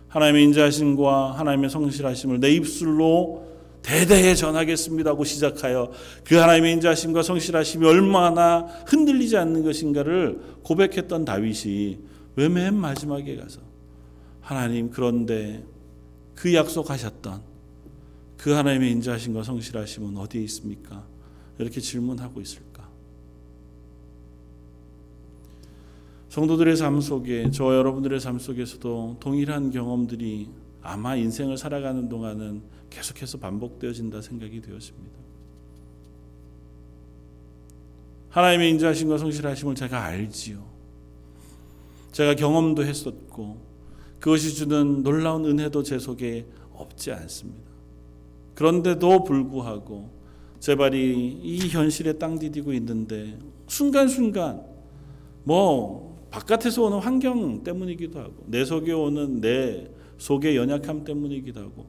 하나님의 0.10 0.44
인자하심과 0.46 1.40
하나님의 1.40 1.70
성실하심을 1.70 2.40
내 2.40 2.52
입술로 2.52 3.46
대대에 3.82 4.34
전하겠습니다고 4.34 5.24
시작하여 5.24 5.92
그 6.24 6.36
하나님의 6.36 6.74
인자하심과 6.74 7.22
성실하심이 7.22 7.86
얼마나 7.86 8.62
흔들리지 8.88 9.38
않는 9.38 9.64
것인가를 9.64 10.40
고백했던 10.64 11.24
다윗이 11.26 12.00
왜 12.36 12.50
맨 12.50 12.76
마지막에 12.76 13.36
가서 13.36 13.62
하나님 14.42 14.90
그런데 14.90 15.64
그 16.34 16.54
약속하셨던 16.54 17.42
그 18.38 18.52
하나님의 18.52 18.92
인자하심과 18.92 19.44
성실하심은 19.44 20.18
어디에 20.18 20.42
있습니까? 20.44 21.06
이렇게 21.58 21.80
질문하고 21.80 22.42
있을까? 22.42 22.90
성도들의 26.30 26.76
삶 26.76 27.00
속에 27.00 27.50
저 27.52 27.76
여러분들의 27.76 28.20
삶 28.20 28.40
속에서도 28.40 29.18
동일한 29.20 29.72
경험들이 29.72 30.50
아마 30.82 31.16
인생을 31.16 31.58
살아가는 31.58 32.10
동안은 32.10 32.62
계속해서 32.90 33.38
반복되어진다 33.40 34.22
생각이 34.22 34.62
되었습니다. 34.62 35.18
하나님의 38.30 38.72
인자하심과 38.72 39.18
성실하심을 39.18 39.76
제가 39.76 40.04
알지요. 40.04 40.62
제가 42.12 42.36
경험도 42.36 42.84
했었고 42.84 43.58
그것이 44.20 44.56
주는 44.56 45.04
놀라운 45.04 45.46
은혜도 45.46 45.84
제 45.84 46.00
속에 46.00 46.46
없지 46.74 47.14
않습니다. 47.14 47.72
그런데도 48.56 49.24
불구하고 49.24 50.10
제 50.66 50.76
발이 50.76 51.42
이 51.44 51.70
현실에 51.70 52.14
땅 52.14 52.40
디디고 52.40 52.74
있는데 52.74 53.38
순간순간 53.68 54.64
뭐 55.44 56.28
바깥에서 56.32 56.86
오는 56.86 56.98
환경 56.98 57.64
때문이기도 57.64 58.20
하고 58.20 58.34
내 58.48 58.66
속에 58.66 58.92
오는 58.92 59.42
내 59.42 59.88
속의 60.18 60.58
연약함 60.58 61.04
때문이기도 61.04 61.60
하고 61.60 61.86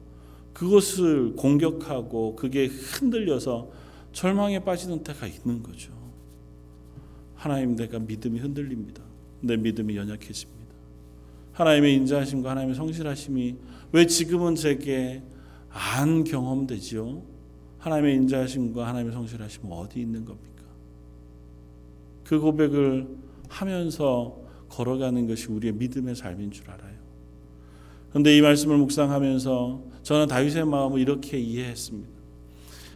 그것을 0.53 1.35
공격하고 1.35 2.35
그게 2.35 2.67
흔들려서 2.67 3.71
절망에 4.13 4.59
빠지는 4.59 5.01
때가 5.01 5.25
있는 5.25 5.63
거죠. 5.63 5.91
하나님 7.33 7.75
내가 7.75 7.97
믿음이 7.97 8.37
흔들립니다. 8.37 9.01
내 9.41 9.57
믿음이 9.57 9.95
연약해집니다. 9.95 10.75
하나님의 11.53 11.95
인자하심과 11.95 12.51
하나님의 12.51 12.75
성실하심이 12.75 13.55
왜 13.93 14.05
지금은 14.05 14.53
제게 14.53 15.23
안 15.71 16.23
경험되지요? 16.23 17.36
하나님의 17.87 18.15
인자하심과 18.15 18.87
하나님의 18.87 19.13
성실하심은 19.13 19.71
어디 19.71 19.99
있는 20.01 20.25
겁니까? 20.25 20.63
그 22.23 22.39
고백을 22.39 23.07
하면서 23.49 24.37
걸어가는 24.69 25.27
것이 25.27 25.47
우리의 25.47 25.73
믿음의 25.73 26.15
삶인 26.15 26.51
줄 26.51 26.69
알아요. 26.69 26.97
그런데 28.09 28.35
이 28.35 28.41
말씀을 28.41 28.77
묵상하면서 28.77 29.83
저는 30.03 30.27
다윗의 30.27 30.65
마음을 30.65 30.99
이렇게 30.99 31.39
이해했습니다. 31.39 32.09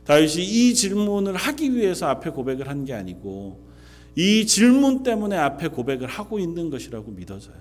다윗이 0.06 0.44
이 0.44 0.74
질문을 0.74 1.36
하기 1.36 1.76
위해서 1.76 2.08
앞에 2.08 2.32
고백을 2.32 2.68
한 2.68 2.84
게 2.86 2.94
아니고 2.94 3.60
이 4.16 4.46
질문 4.46 5.04
때문에 5.04 5.38
앞에 5.38 5.70
고백을 5.70 6.08
하고 6.08 6.38
있는 6.38 6.70
것이라고 6.70 7.12
믿어져요. 7.12 7.56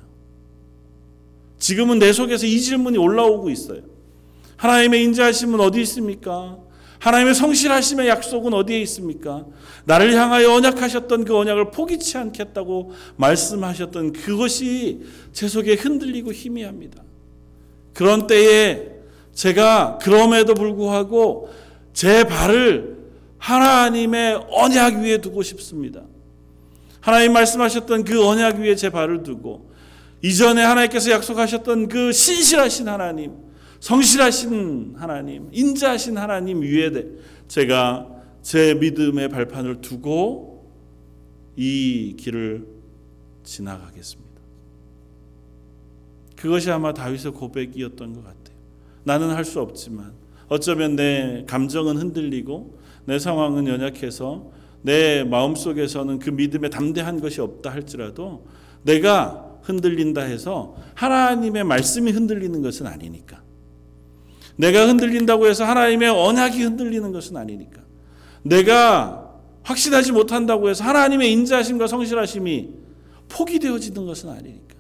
지금은 1.59 1.99
내 2.01 2.12
속에서 2.12 2.47
이 2.47 2.59
질문이 2.61 2.99
올라오고 2.99 3.51
있어요. 3.51 3.83
하나님의 4.57 5.05
인자하심은 5.05 5.61
어디 5.61 5.81
있습니까? 5.83 6.59
하나님의 7.01 7.35
성실하심의 7.35 8.09
약속은 8.09 8.53
어디에 8.53 8.81
있습니까? 8.83 9.47
나를 9.87 10.15
향하여 10.15 10.53
언약하셨던 10.53 11.25
그 11.25 11.37
언약을 11.37 11.71
포기치 11.71 12.19
않겠다고 12.19 12.93
말씀하셨던 13.17 14.13
그것이 14.13 15.01
제 15.33 15.49
속에 15.49 15.75
흔들리고 15.75 16.33
희미합니다. 16.33 17.03
그런 17.95 18.27
때에 18.27 18.91
제가 19.33 19.99
그럼에도 20.03 20.55
불구하고 20.55 21.51
제 21.95 22.25
발을 22.25 22.99
하나님의 23.39 24.47
언약 24.51 24.97
위에 24.97 25.19
두고 25.19 25.43
싶습니다. 25.43 26.03
하나님 27.01 27.33
말씀하셨던 27.33 28.05
그 28.05 28.23
언약 28.27 28.59
위에 28.59 28.77
제 28.77 28.91
발을 28.91 29.23
두고 29.23 29.71
이전에 30.23 30.63
하나님께서 30.63 31.11
약속하셨던 31.13 31.89
그 31.89 32.13
신실하신 32.13 32.89
하나님, 32.89 33.33
성실하신 33.81 34.95
하나님, 34.97 35.49
인자하신 35.53 36.16
하나님 36.19 36.62
위에 36.62 36.90
제가 37.49 38.07
제 38.43 38.75
믿음의 38.75 39.29
발판을 39.31 39.81
두고 39.81 40.71
이 41.57 42.14
길을 42.19 42.66
지나가겠습니다. 43.43 44.31
그것이 46.37 46.71
아마 46.71 46.95
다윗의 46.95 47.33
고백이었던 47.33 48.14
것 48.14 48.25
같아요. 48.25 48.57
나는 49.05 49.31
할 49.31 49.45
수 49.45 49.61
없지만 49.61 50.12
어쩌면 50.49 50.97
내 50.97 51.45
감정은 51.47 51.97
흔들리고 51.97 52.79
내 53.07 53.19
상황은 53.19 53.66
연약해서 53.66 54.51
내 54.83 55.25
마음속에서는 55.25 56.19
그 56.19 56.31
믿음에 56.31 56.71
담대한 56.71 57.21
것이 57.21 57.40
없다 57.40 57.71
할지라도 57.71 58.47
내가 58.83 59.59
흔들린다 59.62 60.23
해서 60.23 60.77
하나님의 60.95 61.64
말씀이 61.64 62.11
흔들리는 62.11 62.62
것은 62.62 62.87
아니니까. 62.87 63.39
내가 64.61 64.87
흔들린다고 64.87 65.46
해서 65.46 65.64
하나님의 65.64 66.11
언약이 66.11 66.62
흔들리는 66.62 67.11
것은 67.12 67.37
아니니까. 67.37 67.81
내가 68.42 69.31
확신하지 69.62 70.12
못한다고 70.12 70.68
해서 70.68 70.85
하나님의 70.85 71.33
인자하심과 71.33 71.87
성실하심이 71.87 72.68
포기되어지는 73.31 74.07
것은 74.07 74.29
아니니까. 74.29 74.77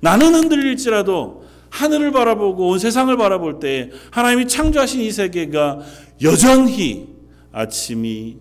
나는 0.00 0.34
흔들릴지라도 0.34 1.44
하늘을 1.68 2.12
바라보고 2.12 2.68
온 2.68 2.78
세상을 2.78 3.14
바라볼 3.16 3.60
때 3.60 3.90
하나님이 4.10 4.48
창조하신 4.48 5.02
이 5.02 5.10
세계가 5.10 5.80
여전히 6.22 7.08
아침이 7.52 8.38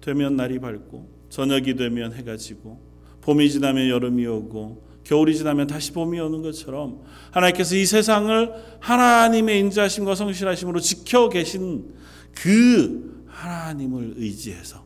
되면 0.00 0.36
날이 0.36 0.58
밝고 0.58 1.08
저녁이 1.30 1.74
되면 1.76 2.12
해가 2.12 2.36
지고 2.36 2.80
봄이 3.22 3.48
지나면 3.48 3.88
여름이 3.88 4.26
오고 4.26 4.84
겨울이 5.04 5.36
지나면 5.36 5.66
다시 5.66 5.92
봄이 5.92 6.18
오는 6.18 6.42
것처럼 6.42 7.02
하나님께서 7.30 7.76
이 7.76 7.84
세상을 7.84 8.78
하나님의 8.80 9.60
인자심과 9.60 10.14
성실하심으로 10.14 10.80
지켜 10.80 11.28
계신 11.28 11.94
그 12.34 13.24
하나님을 13.28 14.14
의지해서 14.16 14.82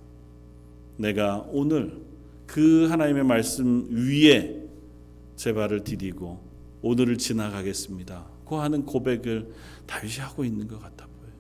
내가 0.97 1.47
오늘 1.51 2.03
그 2.47 2.89
하나님의 2.91 3.25
말씀 3.25 3.87
위에 3.91 4.69
제 5.37 5.53
발을 5.53 5.85
디디고 5.85 6.41
오늘을 6.83 7.17
지나가겠습니다. 7.17 8.27
고 8.45 8.61
하는 8.61 8.85
고백을 8.85 9.53
다윗이 9.87 10.17
하고 10.19 10.45
있는 10.45 10.67
것 10.67 10.81
같아 10.81 11.07
보여요. 11.07 11.33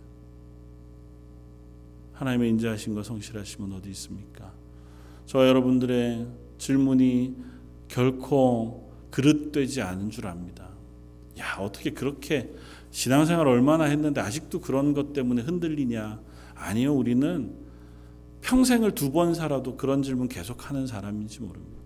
하나님의 2.12 2.50
인자하심과 2.50 3.02
성실하심은 3.02 3.72
어디 3.72 3.90
있습니까? 3.90 4.52
저 5.26 5.46
여러분들의 5.46 6.26
질문이 6.58 7.34
결코 7.88 8.90
그릇되지 9.10 9.82
않은 9.82 10.10
줄 10.10 10.26
압니다. 10.26 10.68
야, 11.38 11.56
어떻게 11.58 11.90
그렇게 11.90 12.52
신앙생활 12.90 13.46
얼마나 13.46 13.84
했는데 13.84 14.20
아직도 14.20 14.60
그런 14.60 14.94
것 14.94 15.12
때문에 15.12 15.42
흔들리냐? 15.42 16.20
아니요, 16.54 16.94
우리는 16.94 17.54
평생을 18.40 18.94
두 18.94 19.10
번 19.12 19.34
살아도 19.34 19.76
그런 19.76 20.02
질문 20.02 20.28
계속 20.28 20.68
하는 20.68 20.86
사람인지 20.86 21.40
모릅니다. 21.40 21.78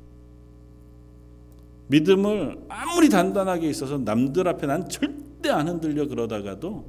믿음을 1.88 2.64
아무리 2.68 3.08
단단하게 3.08 3.68
있어서 3.70 3.98
남들 3.98 4.48
앞에 4.48 4.66
난 4.66 4.88
절대 4.88 5.50
안 5.50 5.68
흔들려 5.68 6.06
그러다가도 6.06 6.86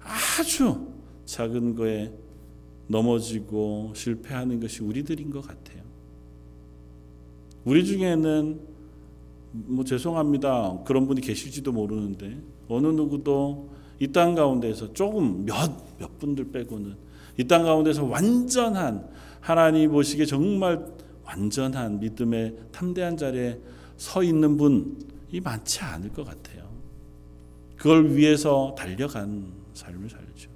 아주 0.00 0.88
작은 1.24 1.74
거에 1.76 2.12
넘어지고 2.88 3.92
실패하는 3.94 4.60
것이 4.60 4.82
우리들인 4.82 5.30
것 5.30 5.46
같아요. 5.46 5.75
우리 7.66 7.84
중에는 7.84 8.60
뭐 9.52 9.84
죄송합니다. 9.84 10.78
그런 10.84 11.06
분이 11.06 11.20
계실지도 11.20 11.72
모르는데 11.72 12.38
어느 12.68 12.86
누구도 12.86 13.70
이 13.98 14.08
땅 14.12 14.34
가운데서 14.34 14.92
조금 14.92 15.44
몇, 15.44 15.72
몇 15.98 16.18
분들 16.18 16.52
빼고는 16.52 16.94
이 17.38 17.44
땅 17.44 17.64
가운데서 17.64 18.04
완전한 18.04 19.08
하나님 19.40 19.90
보시기에 19.90 20.26
정말 20.26 20.86
완전한 21.24 21.98
믿음의 22.00 22.56
탐대한 22.72 23.16
자리에 23.16 23.58
서 23.96 24.22
있는 24.22 24.56
분이 24.56 25.40
많지 25.42 25.80
않을 25.80 26.10
것 26.10 26.24
같아요. 26.24 26.68
그걸 27.76 28.14
위해서 28.14 28.74
달려간 28.78 29.52
삶을 29.74 30.08
살죠. 30.08 30.50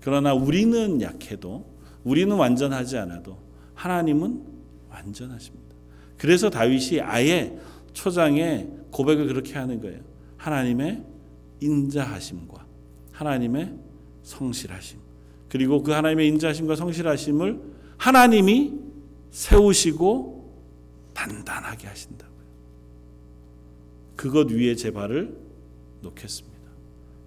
그러나 0.00 0.34
우리는 0.34 1.00
약해도 1.00 1.64
우리는 2.04 2.34
완전하지 2.36 2.98
않아도 2.98 3.38
하나님은 3.74 4.42
완전하십니다. 4.90 5.63
그래서 6.24 6.48
다윗이 6.48 7.02
아예 7.02 7.54
초장에 7.92 8.66
고백을 8.90 9.26
그렇게 9.26 9.52
하는 9.56 9.78
거예요. 9.82 10.00
하나님의 10.38 11.04
인자하심과 11.60 12.66
하나님의 13.12 13.74
성실하심. 14.22 15.00
그리고 15.50 15.82
그 15.82 15.92
하나님의 15.92 16.26
인자하심과 16.28 16.76
성실하심을 16.76 17.60
하나님이 17.98 18.72
세우시고 19.32 20.50
단단하게 21.12 21.88
하신다고요. 21.88 22.46
그것 24.16 24.50
위에 24.50 24.76
제 24.76 24.92
발을 24.92 25.36
놓겠습니다. 26.00 26.56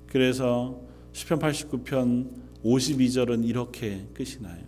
그래서 0.08 0.82
시편 1.14 1.38
89편 1.38 2.32
52절은 2.66 3.48
이렇게 3.48 4.08
끝이 4.16 4.42
나요. 4.42 4.64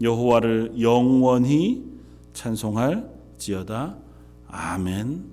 여호와를 0.00 0.80
영원히 0.80 1.84
찬송할 2.32 3.18
지어다. 3.40 3.98
아멘. 4.46 5.24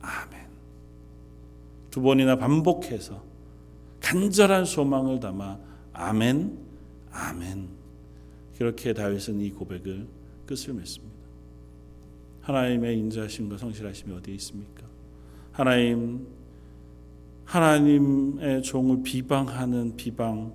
아멘. 0.00 0.48
두 1.90 2.00
번이나 2.00 2.36
반복해서 2.36 3.22
간절한 4.00 4.64
소망을 4.64 5.20
담아 5.20 5.58
아멘. 5.92 6.58
아멘. 7.10 7.68
그렇게 8.56 8.94
다윗은 8.94 9.40
이 9.40 9.50
고백을 9.50 10.06
끝을 10.46 10.72
맺습니다. 10.74 11.18
하나님의 12.42 12.98
인자하심과 12.98 13.58
성실하심이 13.58 14.14
어디에 14.14 14.34
있습니까? 14.36 14.86
하나님 15.52 16.26
하나님의 17.44 18.62
종을 18.62 19.02
비방하는 19.02 19.96
비방 19.96 20.52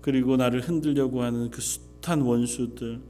그리고 0.00 0.36
나를 0.36 0.60
흔들려고 0.60 1.22
하는 1.22 1.50
그 1.50 1.60
숱한 1.60 2.22
원수들 2.22 3.00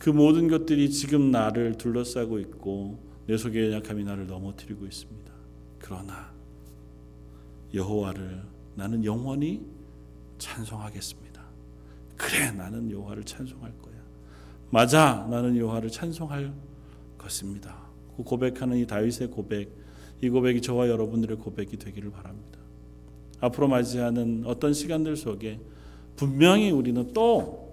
그 0.00 0.08
모든 0.08 0.48
것들이 0.48 0.90
지금 0.90 1.30
나를 1.30 1.76
둘러싸고 1.76 2.38
있고 2.38 2.98
내 3.26 3.36
속의 3.36 3.70
연약함이 3.70 4.02
나를 4.02 4.26
넘어뜨리고 4.26 4.86
있습니다. 4.86 5.30
그러나 5.78 6.32
여호와를 7.74 8.42
나는 8.76 9.04
영원히 9.04 9.60
찬송하겠습니다. 10.38 11.42
그래 12.16 12.50
나는 12.50 12.90
여호와를 12.90 13.24
찬송할 13.24 13.76
거야. 13.82 14.00
맞아 14.70 15.26
나는 15.30 15.54
여호와를 15.58 15.90
찬송할 15.90 16.50
것입니다. 17.18 17.76
그 18.16 18.22
고백하는 18.22 18.78
이 18.78 18.86
다윗의 18.86 19.28
고백 19.28 19.70
이 20.22 20.30
고백이 20.30 20.62
저와 20.62 20.88
여러분들의 20.88 21.36
고백이 21.36 21.76
되기를 21.76 22.10
바랍니다. 22.10 22.58
앞으로 23.40 23.68
맞이하는 23.68 24.44
어떤 24.46 24.72
시간들 24.72 25.16
속에 25.16 25.60
분명히 26.16 26.70
우리는 26.70 27.12
또 27.12 27.69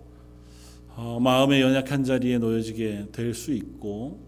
어, 0.97 1.19
마음의 1.19 1.61
연약한 1.61 2.03
자리에 2.03 2.39
놓여지게 2.39 3.09
될 3.11 3.35
수 3.35 3.53
있고 3.53 4.19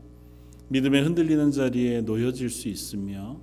믿음에 0.67 1.01
흔들리는 1.01 1.49
자리에 1.49 2.01
놓여질 2.01 2.51
수 2.51 2.67
있으며 2.69 3.41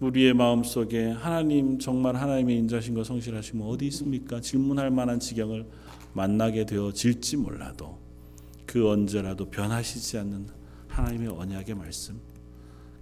우리의 0.00 0.32
마음 0.32 0.62
속에 0.64 1.10
하나님 1.10 1.78
정말 1.78 2.16
하나님의 2.16 2.56
인자신과 2.56 3.04
성실하심은 3.04 3.66
어디 3.66 3.86
있습니까? 3.88 4.40
질문할 4.40 4.90
만한 4.90 5.20
지경을 5.20 5.66
만나게 6.14 6.64
되어질지 6.64 7.36
몰라도 7.36 7.98
그 8.64 8.88
언제라도 8.88 9.50
변하시지 9.50 10.16
않는 10.16 10.46
하나님의 10.88 11.28
언약의 11.28 11.74
말씀, 11.74 12.18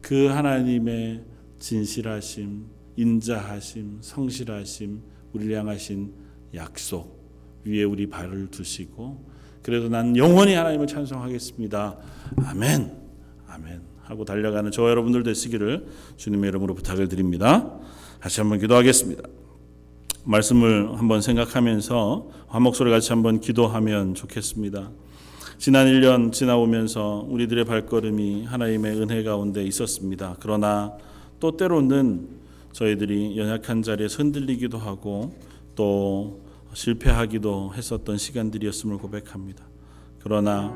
그 0.00 0.26
하나님의 0.26 1.22
진실하심, 1.60 2.64
인자하심, 2.96 3.98
성실하심, 4.00 5.02
우리를 5.34 5.56
향하신 5.56 6.12
약속 6.52 7.16
위에 7.64 7.84
우리 7.84 8.08
발을 8.08 8.48
두시고 8.50 9.35
그래도 9.66 9.88
난 9.88 10.16
영원히 10.16 10.54
하나님을 10.54 10.86
찬송하겠습니다. 10.86 11.96
아멘. 12.44 12.92
아멘. 13.48 13.80
하고 14.04 14.24
달려가는 14.24 14.70
저와 14.70 14.90
여러분들 14.90 15.24
되시기를 15.24 15.88
주님의 16.16 16.50
이름으로 16.50 16.76
부탁을 16.76 17.08
드립니다. 17.08 17.72
다시 18.20 18.40
한번 18.40 18.60
기도하겠습니다. 18.60 19.24
말씀을 20.22 20.96
한번 20.96 21.20
생각하면서 21.20 22.28
한 22.46 22.62
목소리 22.62 22.92
같이 22.92 23.10
한번 23.10 23.40
기도하면 23.40 24.14
좋겠습니다. 24.14 24.92
지난 25.58 25.88
1년 25.88 26.30
지나오면서 26.30 27.26
우리들의 27.28 27.64
발걸음이 27.64 28.44
하나님의 28.44 29.00
은혜 29.00 29.24
가운데 29.24 29.64
있었습니다. 29.64 30.36
그러나 30.38 30.92
또 31.40 31.56
때로는 31.56 32.28
저희들이 32.70 33.36
연약한 33.36 33.82
자리에 33.82 34.06
흔들리기도 34.06 34.78
하고 34.78 35.34
또 35.74 36.45
실패하기도 36.76 37.72
했었던 37.74 38.18
시간들이었음을 38.18 38.98
고백합니다. 38.98 39.64
그러나 40.22 40.74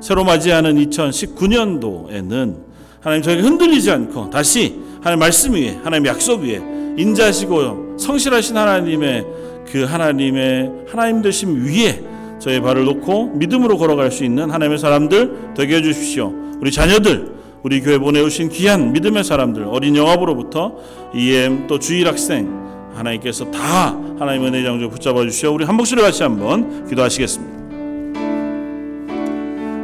새로 0.00 0.24
맞이하는 0.24 0.76
2019년도에는 0.76 2.64
하나님 3.00 3.22
저에게 3.22 3.42
흔들리지 3.42 3.90
않고 3.90 4.30
다시 4.30 4.80
하나님 5.00 5.18
말씀 5.18 5.52
위에 5.54 5.78
하나님 5.84 6.06
약속 6.06 6.40
위에 6.40 6.62
인자하시고 6.96 7.98
성실하신 7.98 8.56
하나님의 8.56 9.26
그 9.70 9.84
하나님의 9.84 10.86
하나님 10.88 11.20
되심 11.20 11.66
위에 11.66 12.02
저의 12.38 12.62
발을 12.62 12.84
놓고 12.84 13.34
믿음으로 13.34 13.76
걸어갈 13.76 14.10
수 14.10 14.24
있는 14.24 14.50
하나님의 14.50 14.78
사람들 14.78 15.52
되게 15.54 15.76
해주십시오. 15.76 16.32
우리 16.60 16.70
자녀들, 16.72 17.30
우리 17.62 17.80
교회 17.82 17.98
보내오신 17.98 18.48
귀한 18.48 18.92
믿음의 18.92 19.22
사람들, 19.22 19.64
어린 19.64 19.96
영합으로부터 19.96 20.76
EM 21.14 21.66
또 21.66 21.78
주일 21.78 22.08
학생 22.08 22.71
하나님께서 22.94 23.50
다 23.50 23.88
하나님의 24.18 24.48
은혜 24.48 24.62
장조 24.62 24.88
붙잡아 24.90 25.22
주시오. 25.22 25.54
우리 25.54 25.64
한 25.64 25.74
목소리 25.76 26.02
같이 26.02 26.22
한번 26.22 26.86
기도하시겠습니다. 26.88 27.52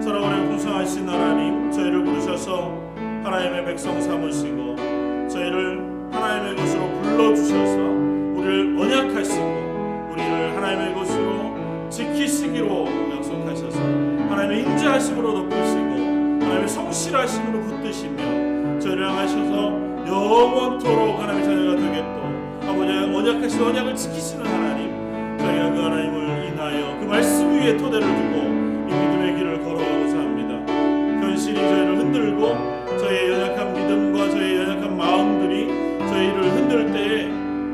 사랑하는 0.02 0.48
풍성하신 0.50 1.08
하나님, 1.08 1.70
저희를 1.72 2.04
부르셔서 2.04 2.72
하나님의 3.24 3.64
백성 3.64 4.00
삼으시고 4.00 4.76
저희를 5.28 5.80
하나님의 6.12 6.56
것으로 6.56 6.88
불러 7.02 7.34
주셔서 7.34 7.76
우리를 8.36 8.76
언약하시고 8.78 10.08
우리를 10.12 10.56
하나님의 10.56 10.94
것으로 10.94 11.88
지키시기로 11.90 12.86
약속하셔서 13.16 13.78
하나님의 13.80 14.62
인자하심으로 14.62 15.34
덮으시고 15.34 15.78
하나님의 16.44 16.68
성실하심으로 16.68 17.60
붙드시며 17.60 18.78
저희를 18.80 19.08
향하셔서 19.08 19.88
영원토록 20.06 21.20
하나님의 21.20 21.44
자녀가 21.44 21.76
되겠고 21.76 22.27
아버지의 22.68 23.14
언약하신 23.14 23.62
언약을 23.62 23.96
지키시는 23.96 24.46
하나님 24.46 25.38
저희가 25.38 25.70
그 25.72 25.80
하나님을 25.80 26.44
인하여 26.46 26.98
그 27.00 27.04
말씀 27.06 27.50
위에 27.54 27.76
토대를 27.76 28.06
두고 28.06 28.36
이 28.38 28.92
믿음의 28.92 29.36
길을 29.36 29.62
걸어가고자 29.64 30.18
합니다 30.18 30.72
현실이 31.22 31.54
저희를 31.56 31.98
흔들고 31.98 32.98
저희의 32.98 33.30
연약한 33.32 33.72
믿음과 33.72 34.30
저희의 34.30 34.56
연약한 34.58 34.96
마음들이 34.96 35.68
저희를 36.08 36.52
흔들 36.52 36.92
때에 36.92 37.24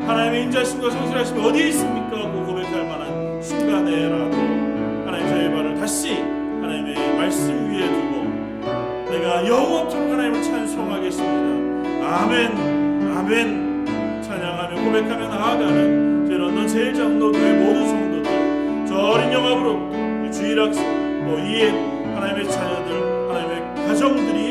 하나님의 0.07 0.45
인자심과 0.45 0.91
성실하심이 0.91 1.45
어디에 1.45 1.69
있습니까? 1.69 2.17
하고 2.17 2.45
고백할 2.45 2.87
만한 2.87 3.43
순간에라도 3.43 4.37
하나님 5.07 5.29
저의 5.29 5.51
발을 5.51 5.75
다시 5.75 6.13
하나님의 6.15 7.17
말씀 7.17 7.71
위에 7.71 7.87
두고 7.87 9.11
내가 9.11 9.47
영원토록 9.49 10.13
하나님을 10.13 10.43
찬송하겠습니다. 10.43 12.07
아멘, 12.07 13.17
아멘. 13.17 13.74
고백하며 14.95 15.29
나아가는 15.29 16.27
저희 16.29 16.39
런던 16.39 16.69
제일 16.69 16.95
장로교회 16.95 17.53
모든 17.55 17.89
성도들, 17.89 18.87
저 18.87 18.95
어린 18.95 19.33
영합으로부터 19.33 20.31
주일 20.31 20.61
학생, 20.61 20.85
또 21.27 21.37
이에 21.41 21.71
하나님의 22.15 22.49
자녀들, 22.49 23.29
하나님의 23.29 23.87
가정들이 23.89 24.44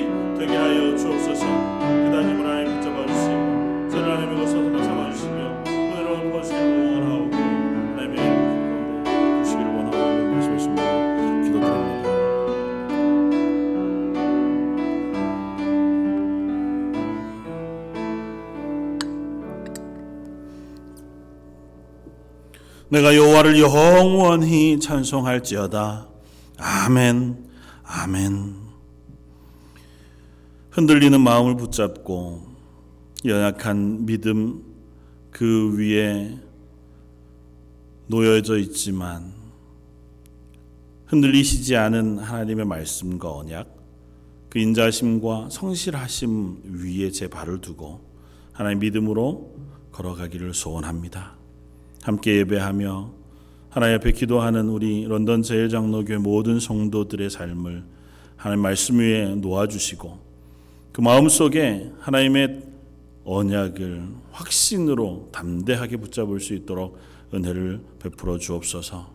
내가 22.94 23.16
여호와를 23.16 23.60
영원히 23.60 24.80
찬송할지어다. 24.80 26.08
아멘. 26.60 27.50
아멘. 27.84 28.56
흔들리는 30.70 31.20
마음을 31.20 31.58
붙잡고 31.58 32.44
연약한 33.26 34.06
믿음 34.06 34.64
그 35.32 35.76
위에 35.76 36.38
놓여져 38.06 38.60
있지만 38.60 39.34
흔들리시지 41.08 41.76
않은 41.76 42.20
하나님의 42.20 42.66
말씀과 42.66 43.32
언약 43.36 43.76
그 44.50 44.60
인자하심과 44.60 45.50
성실하심 45.50 46.84
위에 46.84 47.10
제 47.10 47.28
발을 47.28 47.60
두고 47.60 48.02
하나님 48.52 48.78
믿음으로 48.82 49.52
걸어가기를 49.92 50.54
소원합니다. 50.54 51.43
함께 52.04 52.38
예배하며 52.40 53.12
하나님 53.70 53.96
앞에 53.96 54.12
기도하는 54.12 54.70
우리 54.70 55.06
런던 55.06 55.42
제일장로교회 55.42 56.18
모든 56.18 56.60
성도들의 56.60 57.30
삶을 57.30 57.84
하나님 58.36 58.62
말씀 58.62 59.00
위에 59.00 59.36
놓아주시고 59.36 60.20
그 60.92 61.02
마음 61.02 61.30
속에 61.30 61.92
하나님의 62.00 62.62
언약을 63.24 64.04
확신으로 64.32 65.30
담대하게 65.32 65.98
붙잡을 65.98 66.40
수 66.40 66.54
있도록 66.54 66.98
은혜를 67.34 67.82
베풀어 68.00 68.38
주옵소서. 68.38 69.10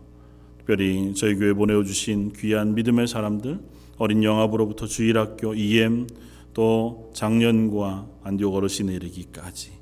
특별히 0.57 1.13
저희 1.13 1.35
교회 1.35 1.53
보내어 1.53 1.83
주신 1.83 2.33
귀한 2.33 2.73
믿음의 2.73 3.07
사람들 3.07 3.59
어린 3.97 4.23
영합으로부터 4.23 4.87
주일학교 4.87 5.53
EM 5.53 6.07
또 6.53 7.11
작년과 7.13 8.07
안디옥 8.23 8.55
어르신에 8.55 8.93
이르기까지 8.95 9.78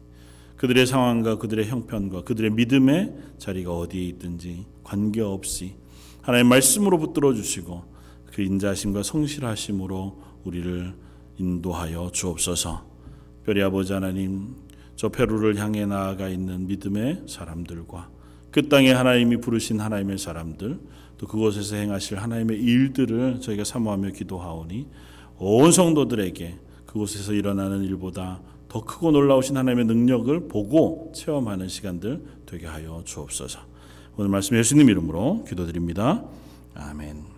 그들의 0.57 0.87
상황과 0.87 1.37
그들의 1.37 1.67
형편과 1.67 2.23
그들의 2.23 2.51
믿음의 2.51 3.13
자리가 3.37 3.71
어디에 3.75 4.03
있든지 4.03 4.65
관계없이 4.83 5.75
하나님 6.21 6.47
말씀으로 6.47 6.97
붙들어 6.97 7.33
주시고 7.33 7.83
그 8.25 8.41
인자심과 8.41 9.03
성실하심으로 9.03 10.21
우리를 10.43 10.93
인도하여 11.37 12.09
주옵소서. 12.11 12.85
별이 13.45 13.61
아버지 13.61 13.93
하나님 13.93 14.55
저 14.95 15.09
페루를 15.09 15.57
향해 15.57 15.85
나아가 15.85 16.27
있는 16.27 16.67
믿음의 16.67 17.23
사람들과 17.27 18.09
그 18.51 18.67
땅에 18.67 18.91
하나님이 18.91 19.37
부르신 19.37 19.79
하나님의 19.79 20.17
사람들 20.17 20.79
또 21.17 21.27
그곳에서 21.27 21.75
행하실 21.75 22.17
하나님의 22.17 22.59
일들을 22.59 23.41
저희가 23.41 23.63
사모하며 23.63 24.09
기도하오니 24.09 24.87
온 25.37 25.71
성도들에게 25.71 26.57
그곳에서 26.87 27.33
일어나는 27.33 27.83
일보다 27.83 28.41
더 28.77 28.83
크고 28.83 29.11
놀라우신 29.11 29.57
하나님의 29.57 29.85
능력을 29.85 30.47
보고 30.47 31.11
체험하는 31.15 31.67
시간들 31.67 32.21
되게 32.45 32.67
하여 32.67 33.01
주옵소서. 33.03 33.59
오늘 34.17 34.29
말씀 34.29 34.55
예수님 34.55 34.89
이름으로 34.89 35.45
기도드립니다. 35.47 36.23
아멘. 36.75 37.36